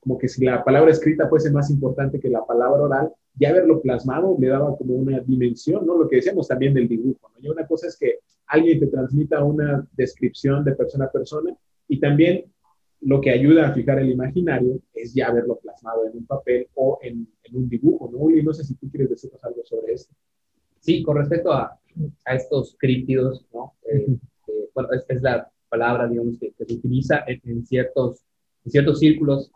[0.00, 3.80] como que si la palabra escrita fuese más importante que la palabra oral, ya verlo
[3.80, 5.96] plasmado le daba como una dimensión, ¿no?
[5.96, 7.38] Lo que decíamos también del dibujo, ¿no?
[7.40, 11.54] Y una cosa es que alguien te transmita una descripción de persona a persona
[11.86, 12.44] y también
[13.00, 16.98] lo que ayuda a fijar el imaginario es ya verlo plasmado en un papel o
[17.02, 18.18] en, un dibujo, ¿no?
[18.18, 20.14] Uli, no sé si tú quieres decirnos algo sobre esto.
[20.80, 21.78] Sí, con respecto a,
[22.24, 23.74] a estos críptidos, ¿no?
[23.90, 24.06] Eh,
[24.48, 28.22] eh, bueno, es, es, la palabra, digamos, que, se utiliza en, ciertos,
[28.64, 29.50] en ciertos círculos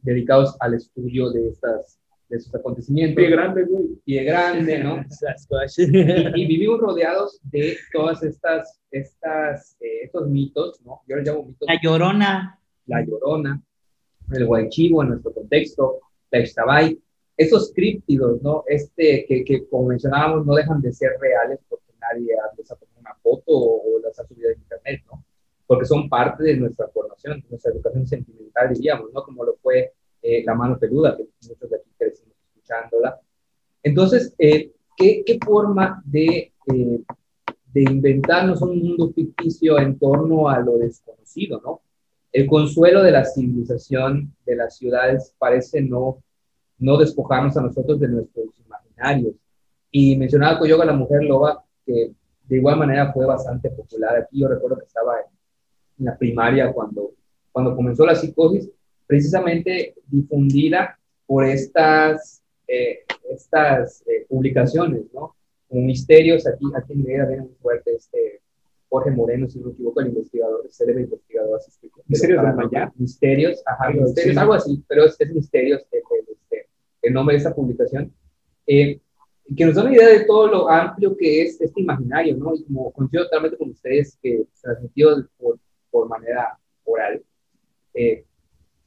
[0.00, 1.98] dedicados al estudio de estas
[2.28, 3.16] de esos acontecimientos.
[3.16, 3.86] Pie grande, güey.
[4.04, 5.00] Pie grande, ¿no?
[6.36, 11.02] y, vivimos rodeados de todas estas, estas, eh, estos mitos, ¿no?
[11.06, 11.66] Yo les llamo mitos.
[11.66, 12.60] La llorona.
[12.86, 13.62] La llorona,
[14.32, 16.98] el guaychivo en nuestro contexto, la ixtabay,
[17.36, 18.64] esos críptidos, ¿no?
[18.66, 23.14] Este, que, que como mencionábamos, no dejan de ser reales porque nadie ha tomado una
[23.22, 25.24] foto o, las ha subido a internet, ¿no?
[25.66, 29.22] Porque son parte de nuestra formación, de nuestra educación sentimental, diríamos, ¿no?
[29.22, 33.20] Como lo fue eh, la mano peluda, que muchos de aquí crecimos escuchándola.
[33.82, 37.00] Entonces, eh, ¿qué, ¿qué, forma de, eh,
[37.72, 41.82] de inventarnos un mundo ficticio en torno a lo desconocido, ¿no?
[42.32, 46.22] El consuelo de la civilización de las ciudades parece no,
[46.78, 49.34] no despojarnos a nosotros de nuestros imaginarios.
[49.90, 52.12] Y mencionaba Coyoga, la mujer loba, que
[52.44, 54.40] de igual manera fue bastante popular aquí.
[54.40, 55.14] Yo recuerdo que estaba
[55.98, 57.12] en la primaria cuando,
[57.50, 58.68] cuando comenzó la psicosis
[59.08, 65.34] precisamente difundida por estas, eh, estas eh, publicaciones, ¿no?
[65.66, 68.40] Como misterios, aquí, aquí en Mérida viene muy fuerte este
[68.88, 71.92] Jorge Moreno, si no me equivoco, el investigador, el célebre investigador asistido.
[72.06, 72.92] Misterios de Maya.
[72.96, 76.68] Misterios, ajá, misterios, algo así, pero es, es Misterios el, este,
[77.02, 78.12] el, nombre de esta publicación.
[78.66, 79.00] Eh,
[79.56, 82.54] que nos da una idea de todo lo amplio que es este imaginario, ¿no?
[82.54, 85.58] Y como coincido totalmente con ustedes, que transmitido por,
[85.90, 87.22] por manera oral,
[87.94, 88.24] eh,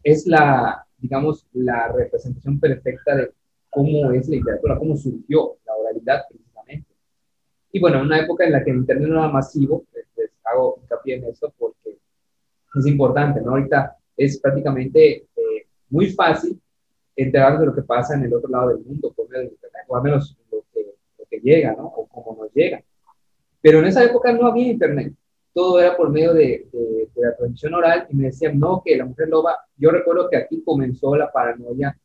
[0.03, 3.31] es la, digamos, la representación perfecta de
[3.69, 6.87] cómo es la literatura, cómo surgió la oralidad precisamente.
[7.71, 10.05] Y bueno, en una época en la que el Internet no era masivo, les,
[10.43, 11.97] hago hincapié en eso porque
[12.75, 13.51] es importante, ¿no?
[13.51, 16.59] Ahorita es prácticamente eh, muy fácil
[17.15, 19.83] enterarnos de lo que pasa en el otro lado del mundo por medio de Internet,
[19.87, 21.85] o al menos lo que, lo que llega, ¿no?
[21.85, 22.83] O cómo nos llega.
[23.61, 25.13] Pero en esa época no había Internet
[25.53, 29.05] todo era por medio de, de, la tradición oral y me decían, no, que la
[29.05, 31.95] mujer loba, yo recuerdo que aquí comenzó la paranoia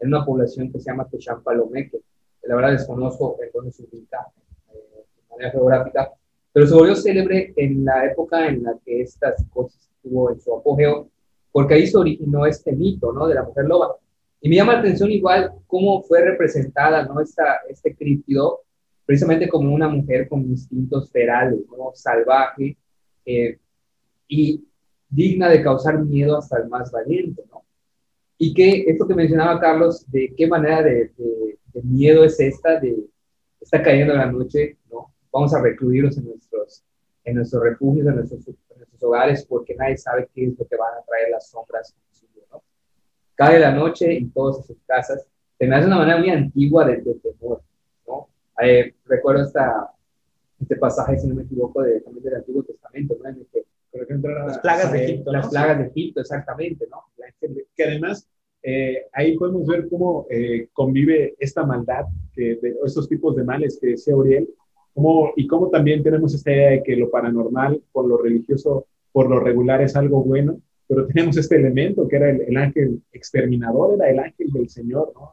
[0.00, 4.26] en una población que se llama Techam-Palomeque, que la verdad desconozco en dónde se ubica
[4.72, 6.12] eh, de manera geográfica,
[6.52, 10.54] pero se volvió célebre en la época en la que esta psicosis estuvo en su
[10.54, 11.08] apogeo,
[11.52, 13.96] porque ahí se originó este mito, ¿no?, de la mujer loba.
[14.40, 18.60] Y me llama la atención igual cómo fue representada, ¿no?, Esta, este críptido,
[19.04, 22.76] precisamente como una mujer con instintos ferales, ¿no?, salvaje,
[23.26, 23.58] eh,
[24.28, 24.64] y
[25.08, 27.64] digna de causar miedo hasta el más valiente, ¿no?
[28.38, 31.10] Y que esto que mencionaba Carlos, de qué manera de,
[31.82, 33.04] miedo es esta, de
[33.60, 35.12] está cayendo la noche, ¿no?
[35.30, 36.84] Vamos a recluirnos en nuestros,
[37.24, 40.94] en nuestros refugios, en nuestros, nuestros hogares, porque nadie sabe qué es lo que van
[40.94, 41.94] a traer las sombras
[42.50, 42.62] ¿no?
[43.34, 45.26] Cae la noche y todas sus casas.
[45.58, 47.62] Se me hace una manera muy antigua de, temor,
[48.06, 48.28] ¿no?
[48.62, 49.90] Eh, recuerdo esta,
[50.60, 53.28] este pasaje, si no me equivoco, de, también del Antiguo Testamento, ¿no?
[53.28, 55.32] En que, por ejemplo, las plagas de Egipto.
[55.32, 57.02] Las plagas de Egipto, exactamente, ¿no?
[57.74, 58.28] Que además,
[58.62, 63.78] eh, ahí podemos ver cómo eh, convive esta maldad, que, de estos tipos de males
[63.80, 64.48] que decía Uriel,
[64.94, 69.28] cómo, y cómo también tenemos esta idea de que lo paranormal, por lo religioso, por
[69.28, 73.94] lo regular es algo bueno, pero tenemos este elemento que era el, el ángel exterminador,
[73.94, 75.32] era el ángel del Señor, ¿no?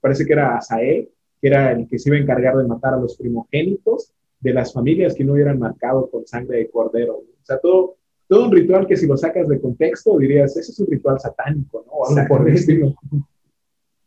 [0.00, 2.98] Parece que era Asael, que era el que se iba a encargar de matar a
[2.98, 7.16] los primogénitos, de las familias que no hubieran marcado con sangre de cordero.
[7.16, 10.80] O sea, todo, todo un ritual que si lo sacas de contexto dirías, ese es
[10.80, 11.92] un ritual satánico, ¿no?
[11.92, 12.94] O algo por el estilo.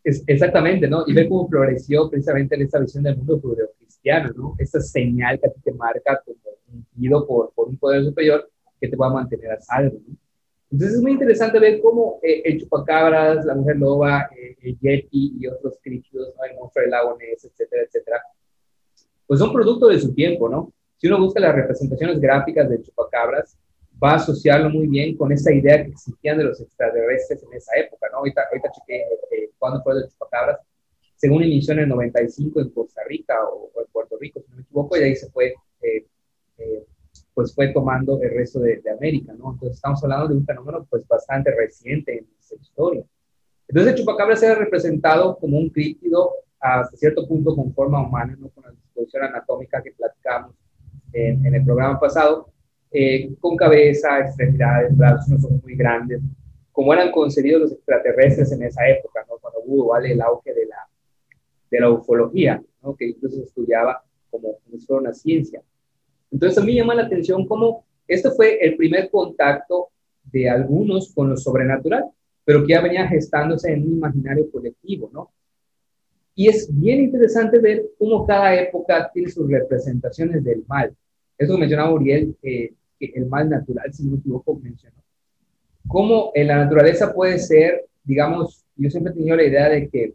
[0.04, 1.04] Es, exactamente, ¿no?
[1.08, 4.56] Y ver cómo floreció precisamente en esta visión del mundo judeo-cristiano, ¿no?
[4.58, 6.38] Esa señal que a ti te marca como
[6.74, 8.50] ungido por, por un poder superior
[8.82, 10.16] que te va a mantener a salvo, ¿no?
[10.74, 15.36] Entonces es muy interesante ver cómo eh, el chupacabras, la mujer loba, eh, el yeti
[15.40, 16.44] y otros críticos, ¿no?
[16.46, 18.24] el monstruo del lago Ness, etcétera, etcétera,
[19.28, 20.72] pues son producto de su tiempo, ¿no?
[20.98, 23.58] Si uno busca las representaciones gráficas de chupacabras,
[24.02, 27.76] va a asociarlo muy bien con esa idea que existían de los extraterrestres en esa
[27.78, 28.20] época, ¿no?
[28.20, 29.02] Ahorita, ahorita chequé
[29.32, 30.60] eh, cuándo fue de chupacabras,
[31.16, 34.64] según inició en el 95 en Costa Rica o, en Puerto Rico, si no me
[34.64, 36.06] equivoco, y ahí se fue eh,
[36.58, 36.86] eh,
[37.34, 39.54] pues fue tomando el resto de, de, América, ¿no?
[39.54, 43.04] Entonces estamos hablando de un fenómeno pues bastante reciente en nuestra historia.
[43.68, 46.32] Entonces el chupacabra se ha representado como un críptido
[46.64, 48.50] hasta cierto punto con forma humana, ¿no?
[48.50, 50.56] Con la disposición anatómica que platicamos
[51.12, 52.50] en, en el programa pasado,
[52.92, 56.22] eh, con cabeza, extremidades, brazos, no son muy grandes,
[56.72, 59.38] como eran concebidos los extraterrestres en esa época, ¿no?
[59.40, 60.14] Cuando hubo, ¿vale?
[60.14, 60.88] El auge de la,
[61.70, 62.96] de la ufología, ¿no?
[62.96, 65.62] Que incluso se estudiaba como, como si fuera una ciencia.
[66.32, 69.90] Entonces a mí llama la atención cómo este fue el primer contacto
[70.32, 72.06] de algunos con lo sobrenatural,
[72.46, 75.32] pero que ya venía gestándose en un imaginario colectivo, ¿no?
[76.36, 80.96] Y es bien interesante ver cómo cada época tiene sus representaciones del mal.
[81.38, 84.98] Eso mencionaba Uriel, que el mal natural, si no me equivoco, mencionó.
[85.88, 90.14] Cómo en la naturaleza puede ser, digamos, yo siempre he tenido la idea de que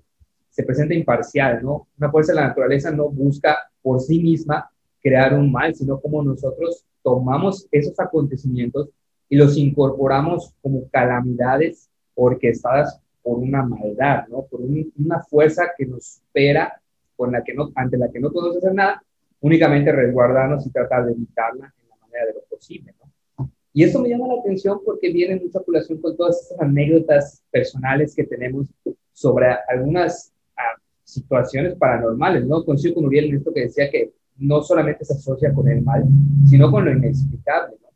[0.49, 1.87] se presenta imparcial, ¿no?
[1.99, 4.69] Una fuerza de la naturaleza no busca por sí misma
[5.01, 8.89] crear un mal, sino como nosotros tomamos esos acontecimientos
[9.29, 14.47] y los incorporamos como calamidades orquestadas por una maldad, ¿no?
[14.47, 16.81] Por una fuerza que nos espera,
[17.15, 19.03] con la que no, ante la que no podemos hacer nada,
[19.41, 23.51] únicamente resguardarnos y tratar de evitarla en la manera de lo posible, ¿no?
[23.75, 27.43] Y eso me llama la atención porque viene en mucha población con todas esas anécdotas
[27.51, 28.67] personales que tenemos
[29.13, 32.65] sobre algunas ah, situaciones paranormales, ¿no?
[32.65, 36.03] Coincido con Uriel en esto que decía que no solamente se asocia con el mal,
[36.49, 37.77] sino con lo inexplicable.
[37.83, 37.89] ¿no?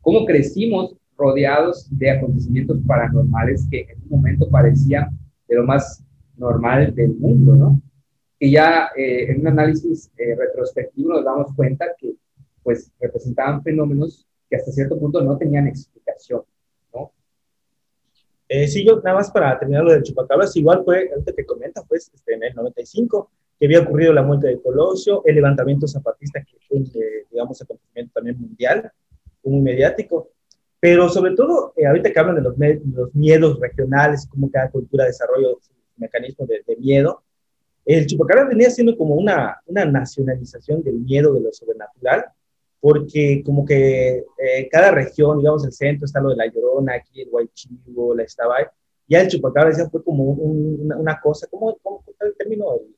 [0.00, 5.10] ¿Cómo crecimos rodeados de acontecimientos paranormales que en un momento parecían
[5.48, 6.04] de lo más
[6.36, 7.80] normal del mundo, ¿no?
[8.38, 12.14] Y ya eh, en un análisis eh, retrospectivo nos damos cuenta que
[12.62, 16.42] pues representaban fenómenos que hasta cierto punto no tenían explicación,
[16.92, 17.12] ¿no?
[18.48, 21.82] Eh, sí, yo nada más para terminar lo del chupacabras, igual fue, antes que comenta,
[21.82, 26.42] pues este, en el 95, que había ocurrido la muerte de Colosio, el levantamiento zapatista,
[26.42, 28.92] que fue, eh, digamos, acontecimiento también mundial,
[29.42, 30.30] muy mediático,
[30.80, 32.54] pero sobre todo, eh, ahorita que hablan de los,
[32.94, 35.48] los, miedos regionales, cómo cada cultura desarrolla
[35.96, 37.22] mecanismos de, de, miedo,
[37.84, 42.26] el chupacabra venía siendo como una, una nacionalización del miedo de lo sobrenatural,
[42.80, 47.22] porque como que eh, cada región, digamos, el centro está lo de La Llorona, aquí
[47.22, 48.66] el Guaychivo, la Estabay,
[49.08, 52.74] ya el chupacabra ya fue como un, una, una, cosa, ¿cómo, cómo, el término?
[52.74, 52.96] El,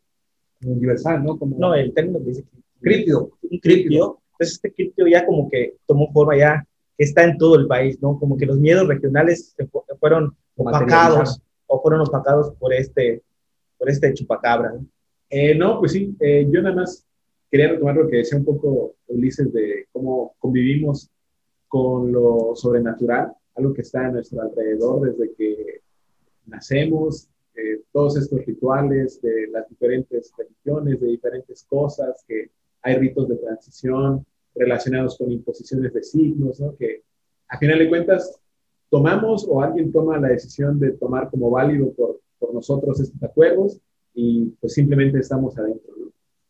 [0.65, 1.39] universal, ¿no?
[1.39, 1.57] Como...
[1.59, 2.45] No, el término que dice
[2.81, 4.21] críptido, un críptido.
[4.33, 6.67] Entonces este críptido ya como que tomó forma ya,
[6.99, 8.19] está en todo el país, ¿no?
[8.19, 9.57] Como que los miedos regionales
[10.01, 13.23] fueron opacados o fueron opacados por este,
[13.79, 14.85] por este chupacabra, ¿no?
[15.31, 17.07] Eh, no, pues sí, eh, yo nada más
[17.51, 21.11] quería retomar lo que decía un poco Ulises de cómo convivimos
[21.69, 25.83] con lo sobrenatural, algo que está a nuestro alrededor desde que
[26.47, 32.51] nacemos, eh, todos estos rituales de las diferentes religiones, de diferentes cosas, que
[32.83, 34.25] hay ritos de transición
[34.55, 36.77] relacionados con imposiciones de signos, ¿no?
[36.77, 37.03] que
[37.49, 38.41] a final de cuentas
[38.91, 43.81] tomamos o alguien toma la decisión de tomar como válido por, por nosotros estos acuerdos
[44.15, 45.95] y pues simplemente estamos adentro.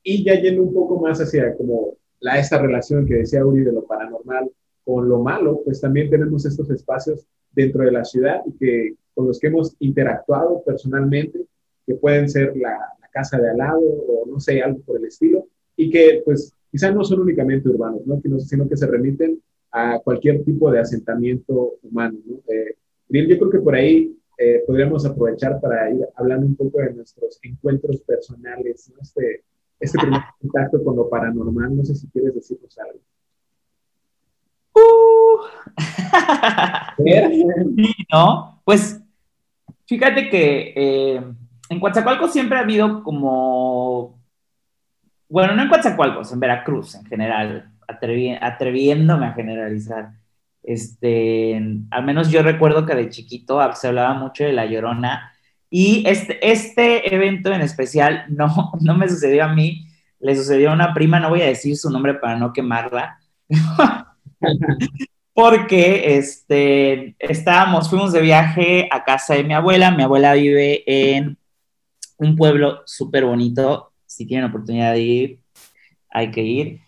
[0.03, 3.73] Y ya yendo un poco más hacia como la, esta relación que decía Uri de
[3.73, 4.51] lo paranormal
[4.85, 9.39] con lo malo, pues también tenemos estos espacios dentro de la ciudad que con los
[9.39, 11.41] que hemos interactuado personalmente,
[11.87, 12.71] que pueden ser la,
[13.01, 15.47] la, casa de al lado o no sé, algo por el estilo,
[15.77, 18.21] y que pues quizás no son únicamente urbanos, ¿no?
[18.39, 22.17] sino que se remiten a cualquier tipo de asentamiento humano.
[22.25, 22.37] ¿no?
[22.49, 22.77] Eh,
[23.09, 27.41] yo creo que por ahí eh, podríamos aprovechar para ir hablando un poco de nuestros
[27.43, 29.01] encuentros personales, ¿no?
[29.03, 29.43] este,
[29.81, 31.77] este primer contacto con lo paranormal.
[31.77, 33.01] No sé si quieres decirnos algo.
[34.75, 35.39] Uh.
[38.13, 38.63] ¿No?
[38.65, 39.01] Pues
[39.89, 41.23] Fíjate que eh,
[41.71, 44.18] en Coatzacoalcos siempre ha habido como,
[45.29, 50.11] bueno, no en Coatzacoalcos, en Veracruz en general, atrevi atreviéndome a generalizar.
[50.63, 51.57] Este,
[51.91, 55.33] al menos yo recuerdo que de chiquito se hablaba mucho de La Llorona
[55.71, 59.87] y este, este evento en especial no, no me sucedió a mí,
[60.21, 63.19] le sucedió a una prima, no voy a decir su nombre para no quemarla,
[65.39, 69.93] porque este, estábamos, fuimos de viaje a casa de mi abuela.
[69.93, 71.39] Mi abuela vive en
[72.17, 73.88] un pueblo súper bonito.
[74.09, 75.41] Si tienen oportunidad de ir,
[76.11, 76.81] hay que ir.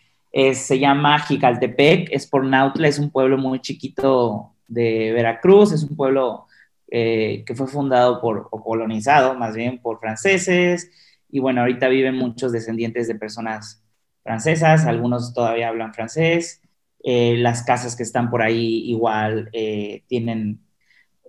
[0.55, 5.97] se llama Jicaltepec, es por Nautla, es un pueblo muy chiquito de Veracruz, es un
[5.97, 6.47] pueblo
[6.91, 10.91] eh, que fue fundado por, o colonizado más bien por franceses,
[11.29, 13.85] y bueno, ahorita viven muchos descendientes de personas
[14.23, 16.61] francesas, algunos todavía hablan francés,
[17.03, 20.61] eh, las casas que están por ahí igual eh, tienen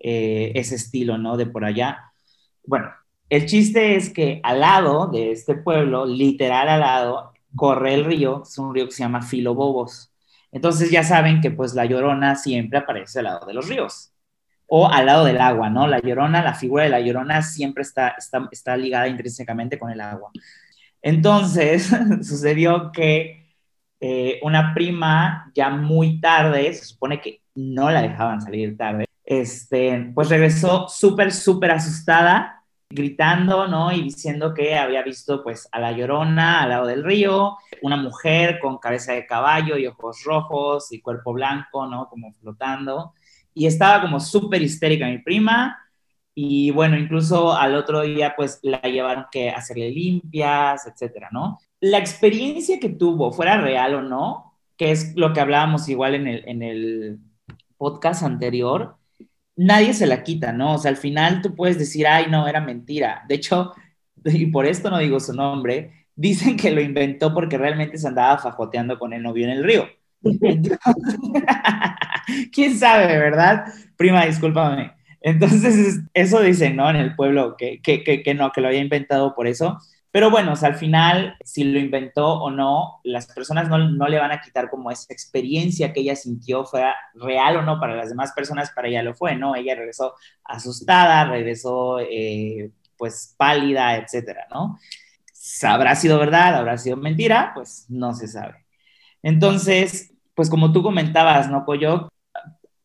[0.04, 1.38] eh, ese estilo, ¿no?
[1.38, 2.12] De por allá.
[2.66, 2.89] Bueno,
[3.32, 8.44] el chiste es que al lado de este pueblo, literal al lado, corre el río,
[8.44, 10.12] es un río que se llama Filobobos.
[10.52, 14.12] Entonces ya saben que pues la llorona siempre aparece al lado de los ríos
[14.68, 15.88] o al lado del agua, ¿no?
[15.88, 20.02] La llorona, la figura de la llorona siempre está, está, está ligada intrínsecamente con el
[20.02, 20.30] agua.
[21.02, 21.90] Entonces
[22.24, 23.56] sucedió que
[24.02, 30.12] eh, una prima ya muy tarde, se supone que no la dejaban salir tarde, este,
[30.14, 32.61] pues regresó súper, súper asustada
[32.92, 33.92] gritando, ¿no?
[33.92, 38.60] Y diciendo que había visto pues a la llorona al lado del río, una mujer
[38.60, 42.08] con cabeza de caballo y ojos rojos y cuerpo blanco, ¿no?
[42.10, 43.14] Como flotando.
[43.54, 45.78] Y estaba como súper histérica mi prima.
[46.34, 51.60] Y bueno, incluso al otro día pues la llevaron que hacerle limpias, etcétera, ¿no?
[51.80, 56.28] La experiencia que tuvo, fuera real o no, que es lo que hablábamos igual en
[56.28, 57.20] el, en el
[57.78, 58.96] podcast anterior,
[59.56, 60.76] nadie se la quita, ¿no?
[60.76, 63.24] O sea, al final tú puedes decir, ay, no, era mentira.
[63.28, 63.74] De hecho,
[64.26, 68.38] y por esto no digo su nombre, dicen que lo inventó porque realmente se andaba
[68.38, 69.88] fajoteando con el novio en el río.
[72.52, 73.66] ¿Quién sabe, verdad?
[73.97, 74.93] Prima, discúlpame.
[75.22, 76.89] Entonces, eso dicen, ¿no?
[76.89, 79.80] En el pueblo, que, que, que, que no, que lo había inventado por eso.
[80.12, 84.32] Pero bueno, al final, si lo inventó o no, las personas no, no, le van
[84.32, 88.34] a quitar como esa experiencia que ella sintió, fuera real o no para las demás
[88.34, 89.55] personas, para ella lo fue, ¿no?
[89.55, 94.78] Ella regresó asustada, regresó eh, pues pálida, etcétera, ¿no?
[95.64, 96.55] ¿Habrá sido verdad?
[96.55, 97.51] ¿Habrá sido mentira?
[97.55, 98.66] Pues no se sabe.
[99.24, 102.09] Entonces, pues como tú comentabas, ¿no, Coyo?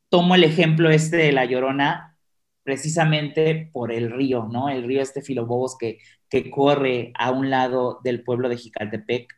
[0.08, 2.05] Tomo el ejemplo este de La Llorona
[2.66, 4.68] precisamente por el río, ¿no?
[4.68, 9.32] El río este Filobobos que, que corre a un lado del pueblo de Jicaltepec,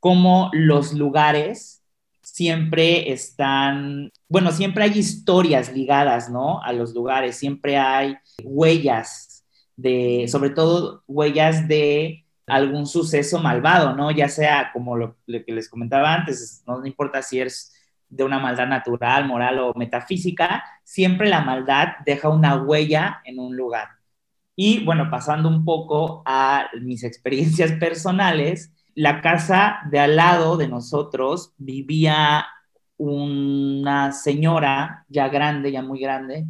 [0.00, 1.84] como los lugares
[2.22, 6.62] siempre están, bueno, siempre hay historias ligadas, ¿no?
[6.62, 9.44] A los lugares, siempre hay huellas
[9.76, 14.10] de, sobre todo huellas de algún suceso malvado, ¿no?
[14.10, 17.74] Ya sea como lo, lo que les comentaba antes, no importa si es
[18.10, 23.56] de una maldad natural, moral o metafísica, siempre la maldad deja una huella en un
[23.56, 23.88] lugar.
[24.56, 30.68] Y bueno, pasando un poco a mis experiencias personales, la casa de al lado de
[30.68, 32.46] nosotros vivía
[32.96, 36.44] una señora ya grande, ya muy grande,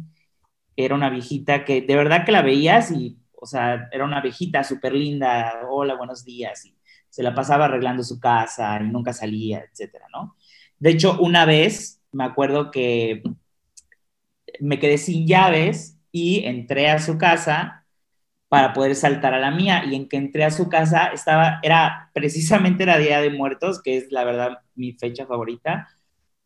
[0.75, 4.63] era una viejita que de verdad que la veías y, o sea, era una viejita
[4.63, 6.75] súper linda, hola, buenos días, y
[7.09, 10.35] se la pasaba arreglando su casa y nunca salía, etcétera, ¿no?
[10.81, 13.21] De hecho, una vez me acuerdo que
[14.59, 17.85] me quedé sin llaves y entré a su casa
[18.49, 22.09] para poder saltar a la mía y en que entré a su casa estaba era
[22.15, 25.87] precisamente era Día de Muertos, que es la verdad mi fecha favorita,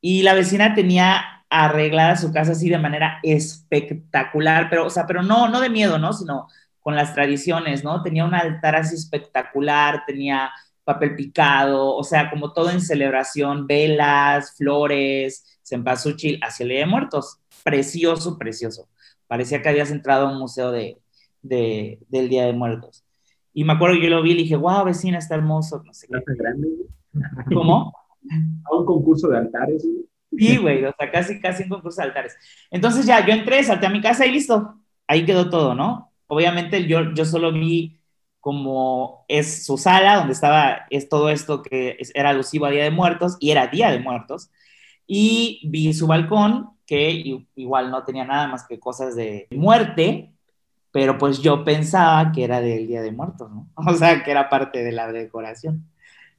[0.01, 5.23] y la vecina tenía arreglada su casa así de manera espectacular, pero o sea, pero
[5.23, 6.11] no no de miedo, ¿no?
[6.11, 6.47] sino
[6.81, 8.03] con las tradiciones, ¿no?
[8.03, 10.51] Tenía un altar así espectacular, tenía
[10.86, 16.86] papel picado, o sea, como todo en celebración, velas, flores, cempasúchil, hacia el Día de
[16.86, 17.39] Muertos.
[17.63, 18.88] Precioso, precioso.
[19.27, 20.99] Parecía que habías entrado a un museo de,
[21.41, 23.03] de, del Día de Muertos.
[23.53, 26.07] Y me acuerdo que yo lo vi y dije, wow, vecina, está hermoso, no sé
[26.07, 26.19] qué.
[26.36, 26.67] grande?
[27.53, 27.93] ¿Cómo?
[28.65, 29.86] A un concurso de altares.
[30.36, 32.36] Sí, güey, o sea, casi, casi un concurso de altares.
[32.71, 34.79] Entonces ya, yo entré, salté a mi casa y listo.
[35.07, 36.11] Ahí quedó todo, ¿no?
[36.27, 37.99] Obviamente yo, yo solo vi
[38.45, 42.91] como es su sala, donde estaba es todo esto que era alusivo a Día de
[42.91, 44.51] Muertos, y era Día de Muertos,
[45.07, 50.31] y vi su balcón, que igual no tenía nada más que cosas de muerte,
[50.91, 53.67] pero pues yo pensaba que era del Día de Muertos, ¿no?
[53.91, 55.83] O sea, que era parte de la decoración.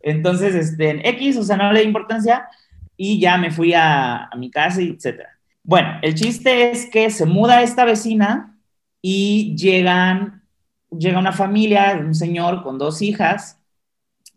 [0.00, 2.48] Entonces, este, en X, o sea, no le di importancia,
[2.96, 5.22] y ya me fui a, a mi casa, etc.
[5.64, 8.56] Bueno, el chiste es que se muda esta vecina
[9.02, 10.45] y llegan
[10.90, 13.60] llega una familia, un señor con dos hijas,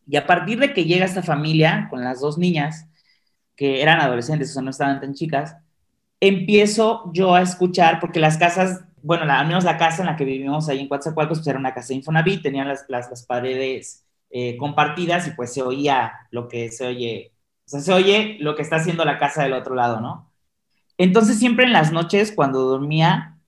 [0.08, 2.88] y a partir de que llega esta familia con las dos niñas,
[3.56, 5.56] que eran adolescentes, o sea, no estaban tan chicas,
[6.20, 10.26] empiezo yo a escuchar, porque las casas, bueno, al menos la casa en la que
[10.26, 14.06] vivimos ahí en Coatzacoalcos, pues era una casa de Infonavit, tenían las, las, las paredes
[14.30, 17.34] eh, compartidas y pues se oía lo que se oye,
[17.66, 20.32] o sea, se oye lo que está haciendo la casa del otro lado, ¿no?
[20.98, 23.39] Entonces siempre en las noches, cuando dormía,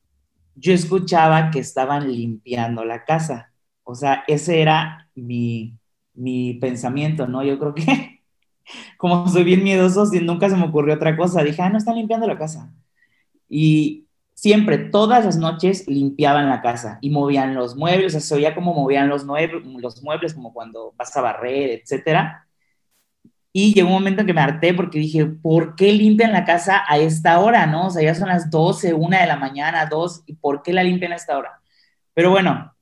[0.61, 3.51] yo escuchaba que estaban limpiando la casa.
[3.83, 5.77] O sea, ese era mi,
[6.13, 7.43] mi pensamiento, ¿no?
[7.43, 8.21] Yo creo que
[8.97, 12.27] como soy bien miedoso, nunca se me ocurrió otra cosa, dije, ah, no están limpiando
[12.27, 12.71] la casa.
[13.49, 18.35] Y siempre, todas las noches limpiaban la casa y movían los muebles, o sea, se
[18.35, 22.47] oía como movían los, los muebles, como cuando vas a barrer, etcétera.
[23.53, 26.83] Y llegó un momento en que me harté porque dije, ¿por qué limpian la casa
[26.87, 27.87] a esta hora, no?
[27.87, 30.83] O sea, ya son las 12, 1 de la mañana, 2, ¿y por qué la
[30.83, 31.61] limpian a esta hora?
[32.13, 32.73] Pero bueno,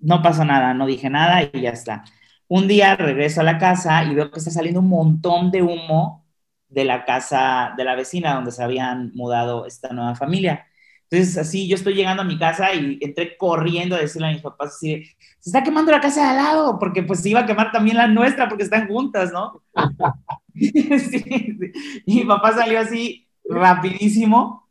[0.00, 2.04] no pasó nada, no dije nada y ya está.
[2.48, 6.26] Un día regreso a la casa y veo que está saliendo un montón de humo
[6.68, 10.66] de la casa de la vecina donde se habían mudado esta nueva familia.
[11.10, 14.42] Entonces, así, yo estoy llegando a mi casa y entré corriendo a decirle a mis
[14.42, 15.04] papás así,
[15.40, 17.96] se está quemando la casa de al lado, porque pues se iba a quemar también
[17.96, 19.62] la nuestra porque están juntas, ¿no?
[20.54, 24.68] Y mi papá salió así rapidísimo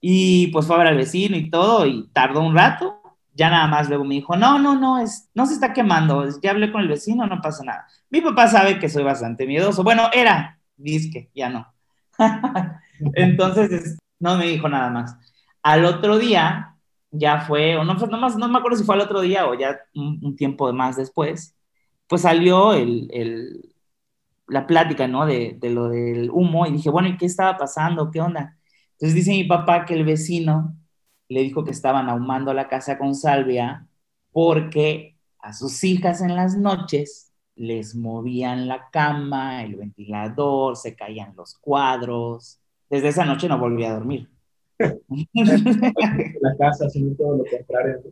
[0.00, 3.00] y pues fue a ver al vecino y todo y tardó un rato.
[3.34, 6.50] Ya nada más luego me dijo, no, no, no, es, no se está quemando, ya
[6.50, 7.86] hablé con el vecino, no pasa nada.
[8.10, 9.82] Mi papá sabe que soy bastante miedoso.
[9.82, 11.66] Bueno, era, disque, ya no.
[13.14, 15.16] Entonces, no me dijo nada más.
[15.62, 16.76] Al otro día,
[17.10, 19.54] ya fue, o no, no, más, no me acuerdo si fue al otro día o
[19.54, 21.56] ya un, tiempo más después,
[22.08, 23.74] pues salió el, el,
[24.48, 25.26] la plática, ¿no?
[25.26, 28.10] De, de, lo del humo y dije, bueno, ¿y qué estaba pasando?
[28.10, 28.56] ¿Qué onda?
[28.92, 30.76] Entonces dice mi papá que el vecino
[31.28, 33.86] le dijo que estaban ahumando la casa con salvia
[34.32, 41.34] porque a sus hijas en las noches les movían la cama, el ventilador, se caían
[41.36, 42.60] los cuadros.
[42.88, 44.31] Desde esa noche no volví a dormir.
[46.40, 48.02] La casa, sino todo lo contrario.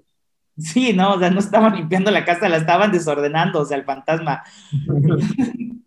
[0.57, 3.85] Sí, no, o sea, no estaban limpiando la casa, la estaban desordenando, o sea, el
[3.85, 4.43] fantasma.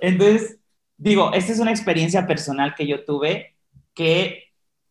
[0.00, 0.58] Entonces,
[0.96, 3.56] digo, esta es una experiencia personal que yo tuve
[3.94, 4.44] que,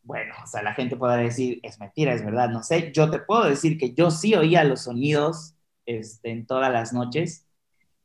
[0.03, 2.91] bueno, o sea, la gente puede decir, es mentira, es verdad, no sé.
[2.93, 7.45] Yo te puedo decir que yo sí oía los sonidos este, en todas las noches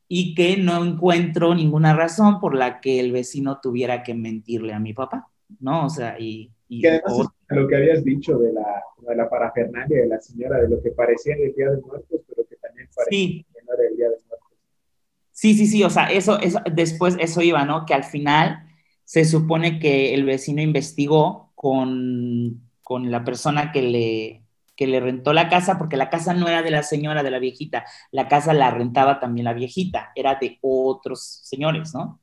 [0.08, 4.80] y que no encuentro ninguna razón por la que el vecino tuviera que mentirle a
[4.80, 5.28] mi papá,
[5.60, 5.86] ¿no?
[5.86, 6.52] O sea, y...
[6.72, 10.70] y además lo que habías dicho de la, de la parafernalia de la señora, de
[10.70, 13.96] lo que parecía el Día de Muertos, pero que también parecía que no era el
[13.96, 14.48] Día de Muertos.
[15.32, 17.84] Sí, sí, sí, o sea, eso, eso, después eso iba, ¿no?
[17.84, 18.66] Que al final
[19.04, 24.42] se supone que el vecino investigó con, con la persona que le,
[24.74, 27.38] que le rentó la casa, porque la casa no era de la señora, de la
[27.38, 32.21] viejita, la casa la rentaba también la viejita, era de otros señores, ¿no?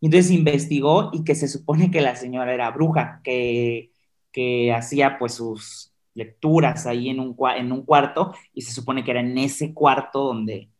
[0.00, 3.92] Y entonces investigó y que se supone que la señora era bruja, que,
[4.32, 9.10] que hacía pues sus lecturas ahí en un, en un cuarto y se supone que
[9.10, 10.70] era en ese cuarto donde,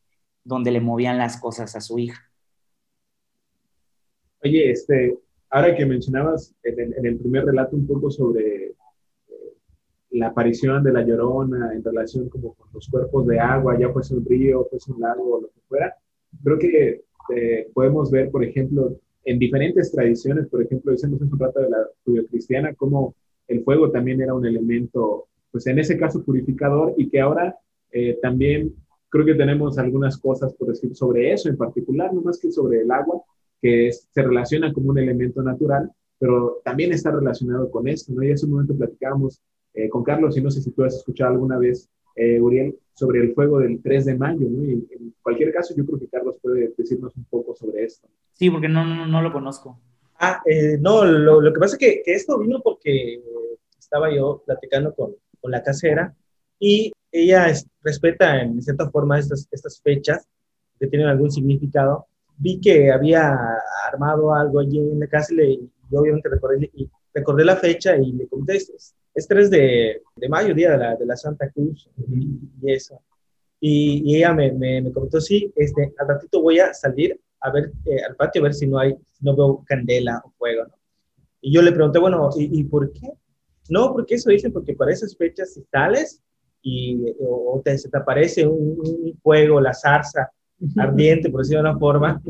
[0.42, 2.20] donde le movían las cosas a su hija.
[4.42, 5.18] Oye, este,
[5.50, 8.74] ahora que mencionabas en en el primer relato un poco sobre
[10.10, 14.14] la aparición de la llorona en relación como con los cuerpos de agua, ya fuese
[14.14, 15.94] un río, fuese un lago o lo que fuera,
[16.42, 17.04] creo que
[17.36, 21.70] eh, podemos ver, por ejemplo, en diferentes tradiciones, por ejemplo, decimos en un rato de
[21.70, 23.14] la judio-cristiana, como
[23.48, 27.56] el fuego también era un elemento, pues en ese caso purificador, y que ahora
[27.90, 28.74] eh, también
[29.08, 32.80] creo que tenemos algunas cosas por decir sobre eso en particular, no más que sobre
[32.80, 33.22] el agua,
[33.60, 38.22] que se relaciona como un elemento natural, pero también está relacionado con esto, ¿no?
[38.22, 39.42] Y hace un momento platicábamos
[39.74, 43.20] eh, con Carlos, y no sé si tú has escuchado alguna vez, eh, Uriel, sobre
[43.20, 44.64] el fuego del 3 de mayo, ¿no?
[44.64, 48.08] Y en cualquier caso, yo creo que Carlos puede decirnos un poco sobre esto.
[48.32, 49.78] Sí, porque no, no, no lo conozco.
[50.18, 53.22] Ah, eh, no, lo, lo, que pasa es que, que, esto vino porque
[53.78, 56.14] estaba yo platicando con, con la casera
[56.58, 60.28] y ella es, respeta en cierta forma estas, estas fechas
[60.78, 62.06] que tienen algún significado.
[62.36, 63.36] Vi que había
[63.90, 67.96] armado algo allí en la casa y, le, y obviamente recordé, y recordé la fecha
[67.96, 68.58] y le conté,
[69.20, 72.72] es, es 3 de, de, mayo, día de la, de la Santa Cruz, y, y
[72.72, 73.00] eso.
[73.60, 77.50] Y, y ella me, me, me, comentó, sí, este, al ratito voy a salir a
[77.50, 80.64] ver eh, al patio a ver si no hay, si no veo candela o fuego,
[80.64, 80.74] ¿no?
[81.42, 83.10] Y yo le pregunté, bueno, ¿y, y por qué?
[83.70, 86.22] No, porque eso dicen, porque para esas fechas si sales
[86.62, 90.30] y o te, se te aparece un, un fuego, la zarza
[90.76, 92.22] ardiente, por decirlo de una forma,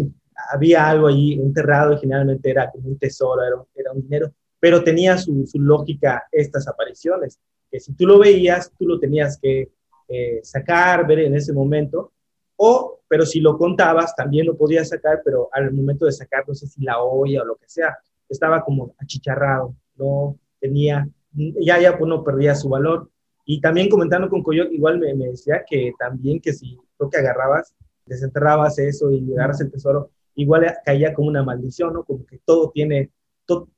[0.53, 4.85] había algo allí enterrado y generalmente era como un tesoro, era, era un dinero pero
[4.85, 7.41] tenía su, su, lógica estas apariciones,
[7.71, 9.73] que si tú lo veías, tú lo tenías que
[10.09, 12.13] eh, sacar, ver en ese momento,
[12.57, 16.55] o, pero si lo contabas, también lo podías sacar, pero al momento de sacar, no
[16.55, 17.97] sé si la olla o lo que sea,
[18.29, 23.11] estaba como achicharrado, no tenía, ya, ya, pues no perdía su valor.
[23.45, 27.75] Y también comentando con Coyote, igual me, decía que también que si creo que agarrabas,
[28.07, 32.05] desenterrabas eso y agarras el tesoro, igual caía como una maldición, ¿no?
[32.05, 33.11] Como que todo tiene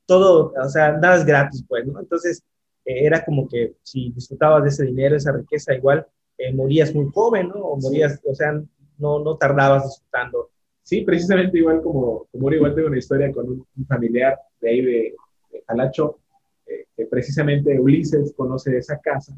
[0.05, 1.99] todo, o sea, nada es gratis, pues, ¿no?
[1.99, 2.43] Entonces,
[2.85, 6.05] eh, era como que si disfrutabas de ese dinero, esa riqueza, igual
[6.37, 7.55] eh, morías muy joven, ¿no?
[7.55, 8.61] O morías, o sea,
[8.97, 10.49] no, no tardabas disfrutando.
[10.81, 15.15] Sí, precisamente igual como, como igual tengo una historia con un, familiar de ahí de,
[15.51, 16.19] de Jalacho,
[16.65, 19.33] eh, que precisamente Ulises conoce esa casa,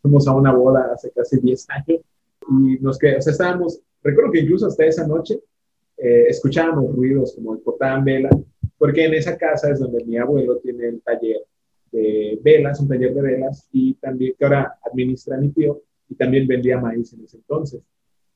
[0.00, 2.00] fuimos a una boda hace casi 10 años
[2.48, 5.40] y nos que, o sea, estábamos, recuerdo que incluso hasta esa noche
[5.96, 8.28] escuchábamos ruidos como portaban vela
[8.84, 11.40] porque en esa casa es donde mi abuelo tiene el taller
[11.90, 16.46] de velas, un taller de velas, y también que ahora administra mi tío, y también
[16.46, 17.80] vendía maíz en ese entonces.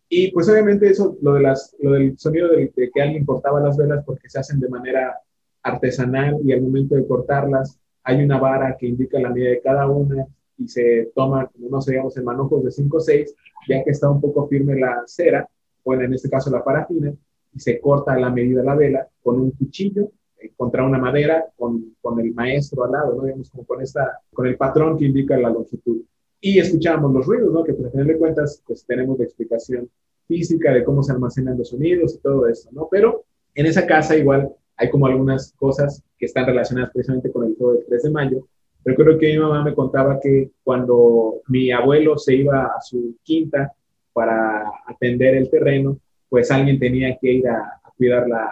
[0.09, 3.61] Y pues obviamente eso, lo, de las, lo del sonido de, de que alguien cortaba
[3.61, 5.19] las velas porque se hacen de manera
[5.63, 9.87] artesanal y al momento de cortarlas hay una vara que indica la medida de cada
[9.87, 10.27] una
[10.57, 13.35] y se toma, como no sabíamos, en manojos de 5 o 6,
[13.69, 15.47] ya que está un poco firme la cera,
[15.83, 17.13] o en este caso la parafina,
[17.55, 20.11] y se corta a la medida la vela con un cuchillo
[20.57, 23.25] contra una madera con, con, el maestro al lado, ¿no?
[23.25, 26.03] Digamos, como con, esta, con el patrón que indica la longitud.
[26.41, 27.65] Y escuchábamos los ruidos, ¿no?
[27.65, 29.91] Que pues, a final de cuentas, pues tenemos la explicación
[30.27, 32.89] física de cómo se almacenan los sonidos y todo eso, ¿no?
[32.91, 33.25] Pero
[33.55, 37.75] en esa casa igual hay como algunas cosas que están relacionadas precisamente con el juego
[37.75, 38.49] del 3 de mayo.
[38.85, 43.73] Creo que mi mamá me contaba que cuando mi abuelo se iba a su quinta
[44.13, 48.49] para atender el terreno, pues alguien tenía que ir a, cuidar la,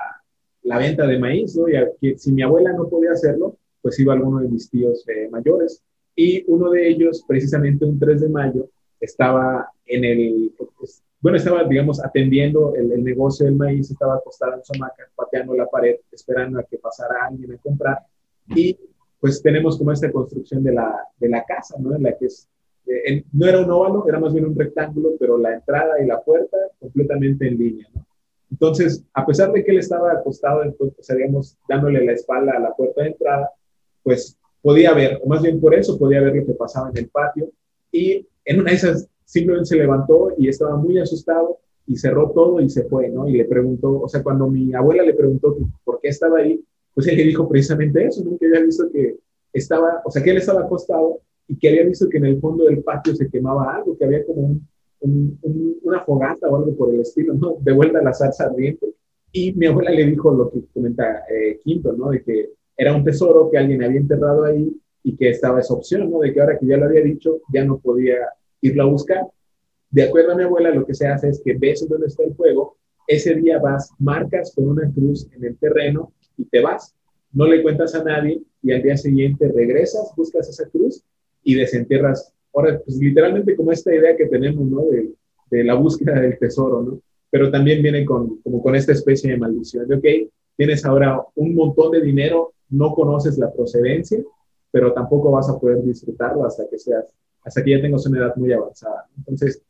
[0.66, 1.68] la, venta de maíz, ¿no?
[1.68, 5.28] Y que, si mi abuela no podía hacerlo, pues iba alguno de mis tíos eh,
[5.30, 5.82] mayores.
[6.14, 8.68] Y uno de ellos, precisamente un 3 de mayo,
[9.00, 14.64] estaba en el, pues, bueno, estaba, digamos, atendiendo el, negocio del maíz, estaba acostado en
[14.64, 17.98] su hamaca, pateando la pared, esperando a que pasara alguien a comprar.
[18.54, 18.78] Y
[19.20, 21.94] pues tenemos como esta construcción de la, de la casa, ¿no?
[21.96, 22.48] En la que es,
[22.86, 26.22] eh, no era un óvalo, era más bien un rectángulo, pero la entrada y la
[26.22, 28.06] puerta completamente en línea, ¿no?
[28.50, 32.74] Entonces, a pesar de que él estaba acostado, pues, digamos, dándole la espalda a la
[32.74, 33.50] puerta de entrada,
[34.02, 37.08] pues podía ver, o más bien por eso podía ver lo que pasaba en el
[37.08, 37.50] patio.
[37.90, 42.60] Y en una de esas simplemente se levantó y estaba muy asustado y cerró todo
[42.60, 43.28] y se fue, ¿no?
[43.28, 46.62] Y le preguntó, o sea, cuando mi abuela le preguntó por qué estaba ahí,
[46.94, 48.38] pues él le dijo precisamente eso, ¿no?
[48.38, 49.16] Que había visto que
[49.52, 52.64] estaba, o sea, que él estaba acostado y que había visto que en el fondo
[52.64, 54.68] del patio se quemaba algo, que había como un,
[55.00, 57.56] una fogata o algo por el estilo, ¿no?
[57.60, 58.86] De vuelta la salsa ardiente.
[59.32, 62.10] Y mi abuela le dijo lo que comenta eh, Quinto, ¿no?
[62.10, 64.70] De que era un tesoro que alguien había enterrado ahí
[65.02, 66.20] y que estaba esa opción, ¿no?
[66.20, 68.16] De que ahora que ya lo había dicho, ya no podía
[68.60, 69.26] irlo a buscar.
[69.90, 72.34] De acuerdo a mi abuela, lo que se hace es que ves dónde está el
[72.34, 72.76] fuego,
[73.06, 76.94] ese día vas, marcas con una cruz en el terreno y te vas.
[77.32, 81.02] No le cuentas a nadie y al día siguiente regresas, buscas esa cruz
[81.42, 82.32] y desentierras.
[82.56, 84.86] Ahora, pues literalmente como esta idea que tenemos, ¿no?
[84.86, 85.12] De,
[85.50, 87.00] de la búsqueda del tesoro, ¿no?
[87.30, 91.54] Pero también viene con, como con esta especie de maldición, de, ok, tienes ahora un
[91.54, 94.18] montón de dinero, no conoces la procedencia,
[94.70, 97.04] pero tampoco vas a poder disfrutarlo hasta que seas
[97.44, 99.06] hasta que ya tengo una edad muy avanzada.
[99.18, 99.62] Entonces,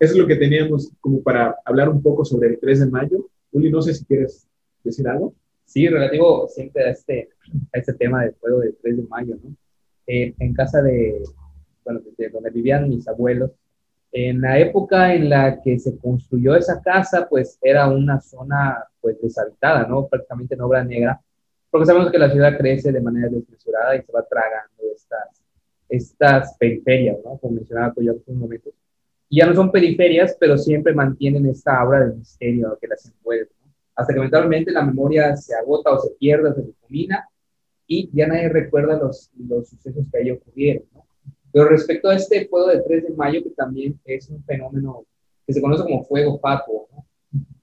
[0.00, 3.28] eso es lo que teníamos como para hablar un poco sobre el 3 de mayo.
[3.52, 4.48] Uli, no sé si quieres
[4.82, 5.32] decir algo.
[5.64, 7.28] Sí, relativo siempre a este,
[7.72, 9.54] a este tema del fuego del 3 de mayo, ¿no?
[10.08, 11.22] Eh, en casa de,
[11.84, 13.50] bueno, de donde vivían mis abuelos,
[14.12, 19.20] en la época en la que se construyó esa casa, pues era una zona pues
[19.20, 20.06] deshabitada, ¿no?
[20.08, 21.20] Prácticamente en obra negra,
[21.70, 25.40] porque sabemos que la ciudad crece de manera desmesurada y se va tragando estas
[25.90, 27.36] estas periferias, ¿no?
[27.38, 28.70] Como mencionaba yo hace un momento.
[29.28, 33.50] Y ya no son periferias, pero siempre mantienen esta aura de misterio que las envuelve,
[33.64, 33.72] ¿no?
[33.96, 37.28] Hasta que eventualmente la memoria se agota o se pierde se difumina
[37.86, 40.99] y ya nadie recuerda los, los sucesos que ahí ocurrieron, ¿no?
[41.52, 45.04] Pero respecto a este fuego del 3 de mayo, que también es un fenómeno
[45.46, 47.06] que se conoce como fuego fatuo, ¿no?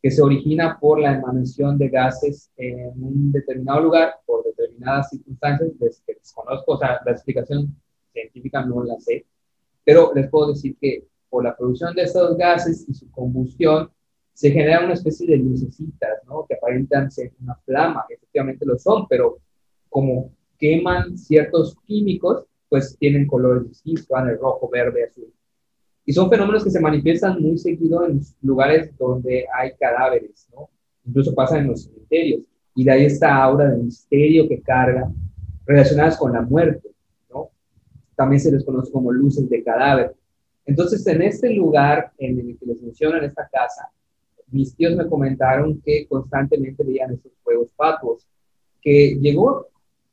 [0.02, 5.72] que se origina por la emanación de gases en un determinado lugar por determinadas circunstancias
[6.06, 7.76] que desconozco, o sea, la explicación
[8.14, 9.26] científica no la sé,
[9.84, 13.90] pero les puedo decir que por la producción de estos gases y su combustión
[14.34, 16.46] se genera una especie de lucecitas, ¿no?
[16.48, 19.40] Que aparentan ser una flama, efectivamente lo son, pero
[19.90, 25.32] como queman ciertos químicos, pues tienen colores distintos, van el rojo, verde, azul.
[26.06, 30.70] Y son fenómenos que se manifiestan muy seguido en lugares donde hay cadáveres, ¿no?
[31.06, 32.44] Incluso pasan en los cementerios.
[32.76, 35.12] Y de ahí esta aura de misterio que carga
[35.66, 36.88] relacionadas con la muerte
[38.18, 40.16] también se les conoce como luces de cadáver.
[40.66, 43.90] Entonces, en este lugar en el que les menciono, en esta casa,
[44.48, 48.28] mis tíos me comentaron que constantemente veían estos fuegos fatuos,
[48.82, 49.68] que llegó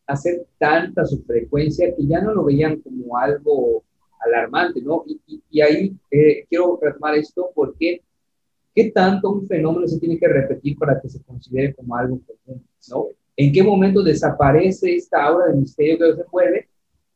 [0.07, 3.83] a ser tanta su frecuencia que ya no lo veían como algo
[4.21, 5.05] alarmante, ¿no?
[5.51, 8.03] Y, ahí eh, quiero retomar esto porque
[8.75, 12.65] ¿qué tanto un fenómeno se tiene que repetir para que se considere como algo común,
[12.91, 13.07] ¿no?
[13.37, 16.69] ¿En qué momento desaparece esta aura de misterio que se mueve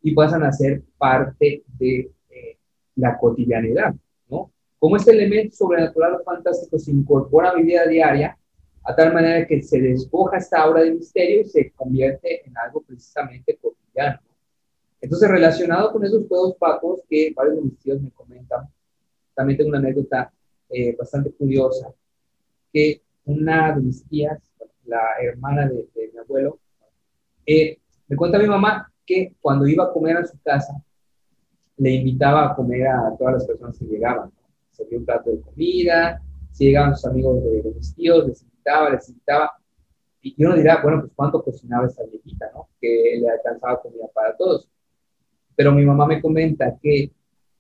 [0.03, 2.57] y pasan a ser parte de eh,
[2.97, 3.95] la cotidianidad,
[4.29, 4.53] ¿no?
[4.79, 8.38] Como este elemento sobrenatural o fantástico se incorpora a mi vida diaria,
[8.89, 12.81] a tal manera que se despoja esta aura de misterio y se convierte en algo
[12.81, 14.19] precisamente cotidiano.
[14.99, 18.67] Entonces, relacionado con esos juegos pacos que varios de mis tíos me comentan,
[19.35, 20.33] también tengo una anécdota
[20.71, 21.93] eh, bastante curiosa,
[22.73, 24.41] que una de mis tías,
[24.87, 26.59] la hermana de, mi abuelo,
[27.45, 27.79] eh,
[28.09, 30.83] me cuenta a mi mamá que cuando iba a comer a su casa,
[31.77, 34.33] le invitaba a comer a todas las personas que llegaban.
[34.71, 36.23] Se dio un plato de comida,
[36.53, 39.53] si llegaban sus amigos de, los tíos, les invitaba, les invitaba,
[40.21, 42.69] y uno dirá, bueno, pues cuánto cocinaba esa viejita, ¿no?
[42.81, 44.69] Que le alcanzaba comida para todos.
[45.57, 47.13] Pero mi mamá me comenta que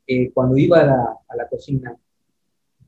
[0.06, 1.96] eh, cuando iba a la, a la, cocina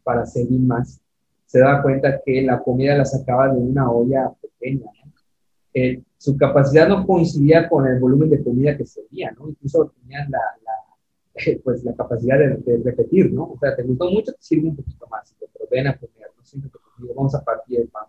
[0.02, 1.00] para servir más,
[1.46, 5.12] se daba cuenta que la comida la sacaba de una olla pequeña, ¿no?
[5.72, 9.48] Eh, su capacidad no coincidía con el volumen de comida que servía, ¿no?
[9.48, 10.72] Incluso tenían la, la
[11.64, 13.44] pues, la capacidad de, repetir, ¿no?
[13.44, 16.44] O sea, te gustó mucho, te sirve un poquito más, pero ven a comer, no
[16.44, 18.06] siempre te vamos a partir el pan.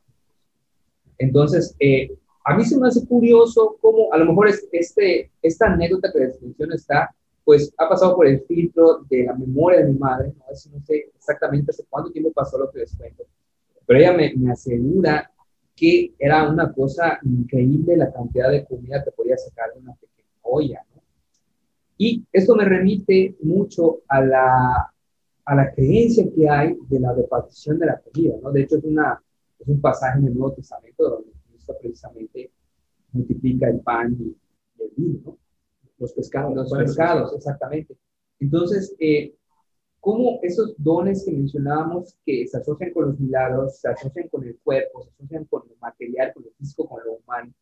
[1.18, 6.12] Entonces, eh, a mí se me hace curioso cómo a lo mejor este, esta anécdota
[6.12, 7.14] que les menciono está,
[7.44, 11.12] pues ha pasado por el filtro de la memoria de mi madre, no, no sé
[11.16, 13.24] exactamente hace cuánto tiempo pasó lo que les cuento,
[13.86, 15.32] pero ella me, me asegura
[15.76, 20.30] que era una cosa increíble la cantidad de comida que podía sacar de una pequeña
[20.44, 20.86] olla.
[22.04, 24.91] Y esto me remite mucho a la,
[25.45, 28.34] a la creencia que hay de la repartición de la comida.
[28.41, 28.52] ¿no?
[28.52, 29.22] De hecho, es, una,
[29.60, 32.52] es un pasaje en el Nuevo Testamento donde Cristo precisamente
[33.12, 34.36] multiplica el pan y,
[34.82, 35.38] el vino, ¿no?
[35.99, 36.56] los pescados.
[36.56, 37.95] Los pescados, exactamente.
[38.39, 39.36] Entonces, eh,
[39.99, 44.58] cómo esos dones que mencionábamos que se asocian con los milagros, se asocian con el
[44.64, 47.54] cuerpo, se asocian con lo material, con lo físico, con lo humano,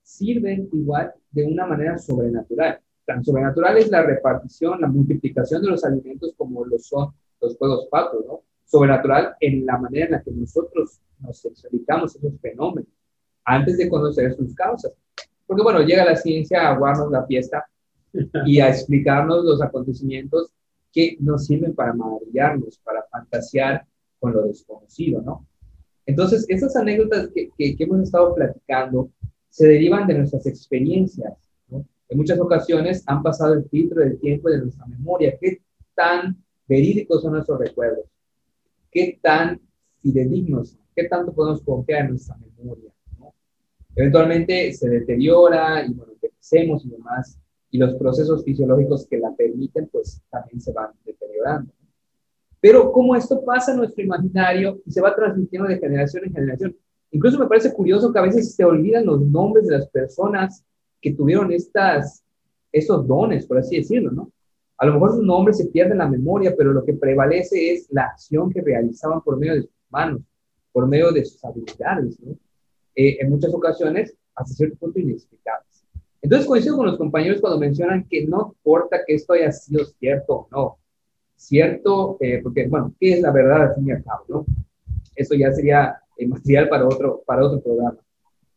[0.00, 2.80] sirven igual de una manera sobrenatural.
[3.08, 7.88] Tan sobrenatural es la repartición, la multiplicación de los alimentos como lo son los juegos
[7.90, 8.42] patos, ¿no?
[8.66, 12.92] Sobrenatural en la manera en la que nosotros nos explicamos esos fenómenos
[13.46, 14.92] antes de conocer sus causas.
[15.46, 17.64] Porque bueno, llega la ciencia a aguarnos la fiesta
[18.44, 20.52] y a explicarnos los acontecimientos
[20.92, 23.86] que nos sirven para maravillarnos, para fantasear
[24.20, 25.46] con lo desconocido, ¿no?
[26.04, 29.10] Entonces, esas anécdotas que, hemos estado platicando
[29.48, 31.47] se derivan de nuestras experiencias.
[32.08, 35.36] En muchas ocasiones han pasado el filtro del tiempo y de nuestra memoria.
[35.38, 35.60] ¿Qué
[35.94, 38.06] tan verídicos son nuestros recuerdos?
[38.90, 39.60] ¿Qué tan
[40.00, 40.78] fidedignos?
[40.96, 42.90] ¿Qué tanto podemos confiar en nuestra memoria?
[43.18, 43.34] ¿no?
[43.94, 47.38] Eventualmente se deteriora y bueno, crecemos y demás,
[47.70, 51.72] y los procesos fisiológicos que la permiten, pues también se van deteriorando.
[52.60, 56.76] Pero como esto pasa en nuestro imaginario y se va transmitiendo de generación en generación,
[57.10, 60.64] incluso me parece curioso que a veces se olvidan los nombres de las personas
[61.00, 62.24] que tuvieron estas,
[62.72, 64.32] esos dones, por así decirlo, ¿no?
[64.78, 67.88] A lo mejor sus nombres se pierden en la memoria, pero lo que prevalece es
[67.90, 70.22] la acción que realizaban por medio de sus manos,
[70.72, 72.36] por medio de sus habilidades, ¿no?
[72.94, 75.84] Eh, en muchas ocasiones, hasta cierto punto, inexplicables.
[76.20, 80.34] Entonces coincido con los compañeros cuando mencionan que no importa que esto haya sido cierto
[80.34, 80.78] o no.
[81.36, 84.24] Cierto, eh, porque, bueno, ¿qué es la verdad al fin y al cabo?
[84.28, 84.46] ¿no?
[85.14, 87.98] Eso ya sería eh, material para otro, para otro programa.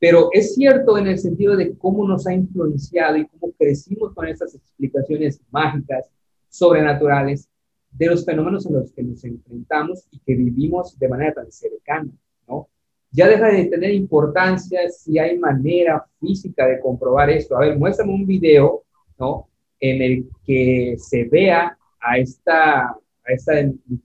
[0.02, 4.28] Pero es cierto en el sentido de cómo nos ha influenciado y cómo crecimos con
[4.28, 6.10] estas explicaciones mágicas,
[6.50, 7.48] sobrenaturales,
[7.92, 12.10] de los fenómenos en los que nos enfrentamos y que vivimos de manera tan cercana,
[12.48, 12.68] ¿no?
[13.12, 17.58] ya deja de tener importancia si hay manera física de comprobar esto.
[17.58, 18.84] A ver, muéstrame un video,
[19.20, 19.50] ¿no?
[19.80, 23.54] En el que se vea a esta, a esta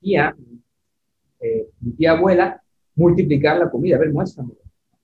[0.00, 0.36] tía,
[1.40, 2.60] eh, mi tía abuela,
[2.96, 3.96] multiplicar la comida.
[3.96, 4.52] A ver, muéstrame.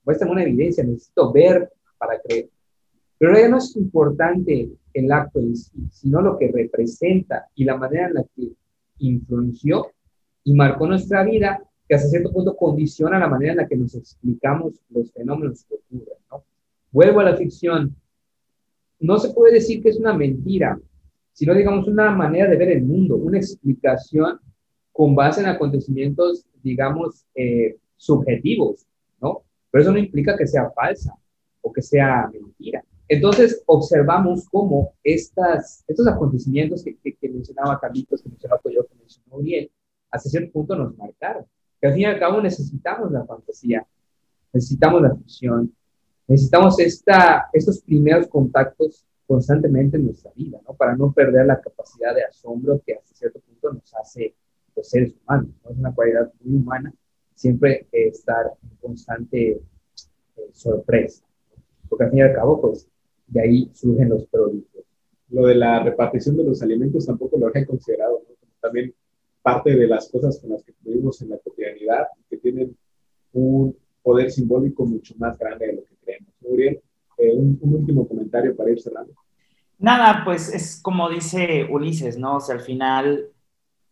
[0.03, 2.49] Muéstrame una evidencia, necesito ver para creer.
[3.17, 7.77] Pero ya no es importante el acto en sí, sino lo que representa y la
[7.77, 8.51] manera en la que
[8.99, 9.87] influenció
[10.43, 13.95] y marcó nuestra vida que hasta cierto punto condiciona la manera en la que nos
[13.95, 16.17] explicamos los fenómenos que ocurren.
[16.31, 16.43] ¿no?
[16.91, 17.95] Vuelvo a la ficción.
[18.99, 20.79] No se puede decir que es una mentira,
[21.33, 24.39] sino digamos una manera de ver el mundo, una explicación
[24.91, 28.85] con base en acontecimientos, digamos, eh, subjetivos.
[29.73, 31.15] Pero eso no implica que sea falsa
[31.61, 32.85] o que sea mentira.
[33.07, 39.37] Entonces, observamos cómo estas, estos acontecimientos que, que, mencionaba Carlitos, que mencionaba yo, que mencionó
[39.37, 39.71] Uriel,
[40.11, 41.45] hasta cierto punto nos marcaron
[41.81, 43.83] que al fin y al cabo necesitamos la fantasía,
[44.53, 45.73] necesitamos la ficción,
[46.27, 50.75] necesitamos esta, estos primeros contactos constantemente en nuestra vida, ¿no?
[50.75, 54.35] Para no perder la capacidad de asombro que hasta cierto punto nos hace
[54.75, 55.71] los seres humanos, ¿no?
[55.71, 56.93] Es una cualidad muy humana
[57.35, 59.61] siempre estar en constante eh,
[60.51, 61.25] sorpresa,
[61.89, 62.87] porque al fin y al cabo, pues,
[63.27, 64.85] de ahí surgen los prodigios.
[65.29, 68.35] Lo de la repartición de los alimentos tampoco lo he considerado, ¿no?
[68.61, 68.93] También
[69.41, 72.75] parte de las cosas con las que vivimos en la cotidianidad que tienen
[73.33, 76.33] un poder simbólico mucho más grande de lo que creemos.
[76.41, 76.81] Uriel,
[77.17, 79.13] eh, un, último comentario para ir cerrando.
[79.79, 82.37] Nada, pues es como dice Ulises, ¿no?
[82.37, 83.29] O sea, al final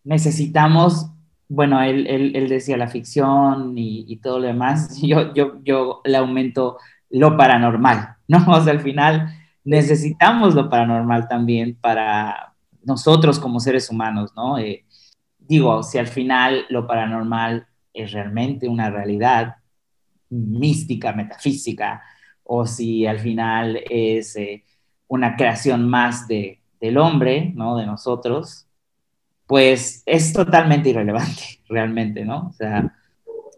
[0.03, 1.10] necesitamos,
[1.53, 6.15] bueno, él, él, decía la ficción y, y, todo lo demás, yo, yo, yo le
[6.15, 6.77] aumento
[7.09, 8.45] lo paranormal, ¿no?
[8.47, 9.33] O sea, al final
[9.65, 14.57] necesitamos lo paranormal también para nosotros como seres humanos, ¿no?
[14.59, 14.85] Eh,
[15.39, 19.57] digo, si al final lo paranormal es realmente una realidad
[20.29, 22.01] mística, metafísica,
[22.45, 24.63] o si al final es eh,
[25.07, 27.75] una creación más de, del hombre, ¿no?
[27.75, 28.67] De nosotros,
[29.51, 32.47] pues es totalmente irrelevante, realmente, ¿no?
[32.47, 32.95] O sea,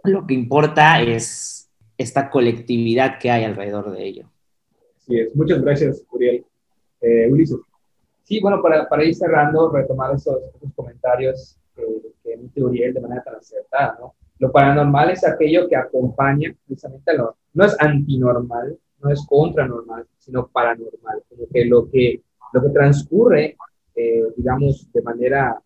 [0.05, 1.69] lo que importa es
[1.99, 4.25] esta colectividad que hay alrededor de ello.
[4.97, 5.35] Así es.
[5.35, 6.43] Muchas gracias, Uriel.
[6.99, 7.59] Eh, Ulises.
[8.23, 10.39] Sí, bueno, para, para, ir cerrando, retomar esos,
[10.75, 11.83] comentarios que,
[12.23, 14.15] que emite Uriel de manera tan acertada, ¿no?
[14.39, 20.07] Lo paranormal es aquello que acompaña precisamente a lo, no es antinormal, no es contranormal,
[20.17, 23.57] sino paranormal, como que lo que, lo que transcurre,
[23.95, 25.61] eh, digamos, de manera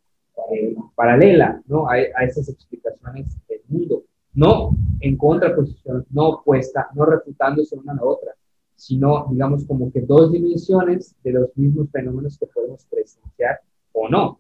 [0.96, 1.88] paralela, ¿no?
[1.88, 7.96] A, a esas explicaciones del mundo, no en contraposición, no opuesta, no refutándose una a
[7.96, 8.34] la otra,
[8.76, 13.60] sino, digamos, como que dos dimensiones de los mismos fenómenos que podemos presenciar
[13.92, 14.40] o no,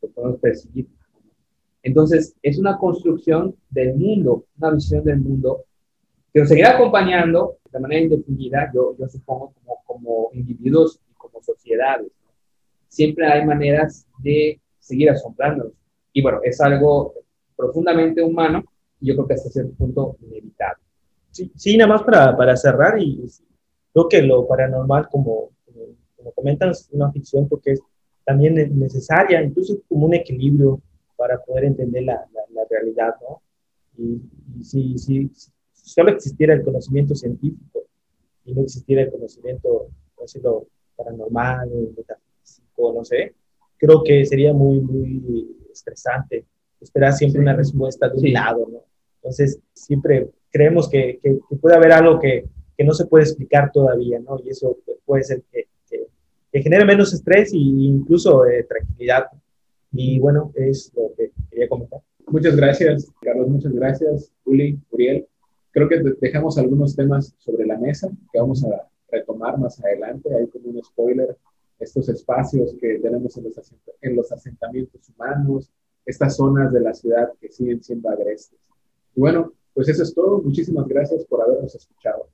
[0.00, 0.88] que podemos percibir.
[1.82, 5.64] Entonces, es una construcción del mundo, una visión del mundo
[6.32, 11.42] que nos seguirá acompañando de manera indefinida, yo, yo supongo, como, como individuos y como
[11.42, 12.10] sociedades.
[12.88, 15.72] Siempre hay maneras de seguir asombrándonos.
[16.12, 17.14] Y bueno, es algo
[17.56, 18.64] profundamente humano
[19.00, 20.82] y yo creo que hasta cierto punto inevitable.
[21.30, 23.28] Sí, sí nada más para, para cerrar y
[23.92, 25.50] Creo que lo paranormal, como,
[26.16, 27.80] como, comentan, es una ficción porque es
[28.24, 30.80] también necesaria, incluso como un equilibrio
[31.16, 33.42] para poder entender la, la, realidad, ¿no?
[33.96, 34.20] Y,
[34.62, 35.30] si, si,
[35.72, 37.84] solo existiera el conocimiento científico
[38.44, 43.34] y no existiera el conocimiento, por decirlo, paranormal, metafísico, no sé,
[43.78, 46.44] creo que sería muy, muy estresante
[46.80, 48.84] esperar siempre una respuesta de un lado, ¿no?
[49.16, 52.44] Entonces, siempre creemos que, que, que, puede haber algo que,
[52.76, 54.38] que no se puede explicar todavía, ¿no?
[54.44, 59.26] Y eso puede ser que, que, genere menos estrés e incluso eh, tranquilidad.
[59.92, 62.00] Y bueno, es lo que quería comentar.
[62.26, 65.26] Muchas gracias, Carlos, muchas gracias, Uli, Uriel.
[65.70, 70.34] Creo que dejamos algunos temas sobre la mesa que vamos a retomar más adelante.
[70.34, 71.36] Hay como un spoiler,
[71.78, 75.70] estos espacios que tenemos en los, en los asentamientos humanos,
[76.04, 78.58] estas zonas de la ciudad que siguen siendo agrestes.
[79.14, 80.42] Y bueno, pues eso es todo.
[80.42, 82.28] Muchísimas gracias por habernos escuchado.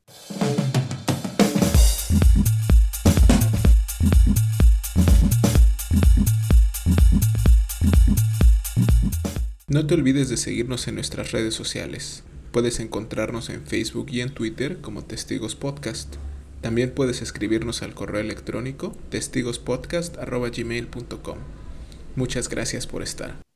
[9.68, 12.22] No te olvides de seguirnos en nuestras redes sociales.
[12.52, 16.14] Puedes encontrarnos en Facebook y en Twitter como Testigos Podcast.
[16.64, 21.38] También puedes escribirnos al correo electrónico testigospodcast.gmail.com.
[22.16, 23.43] Muchas gracias por estar.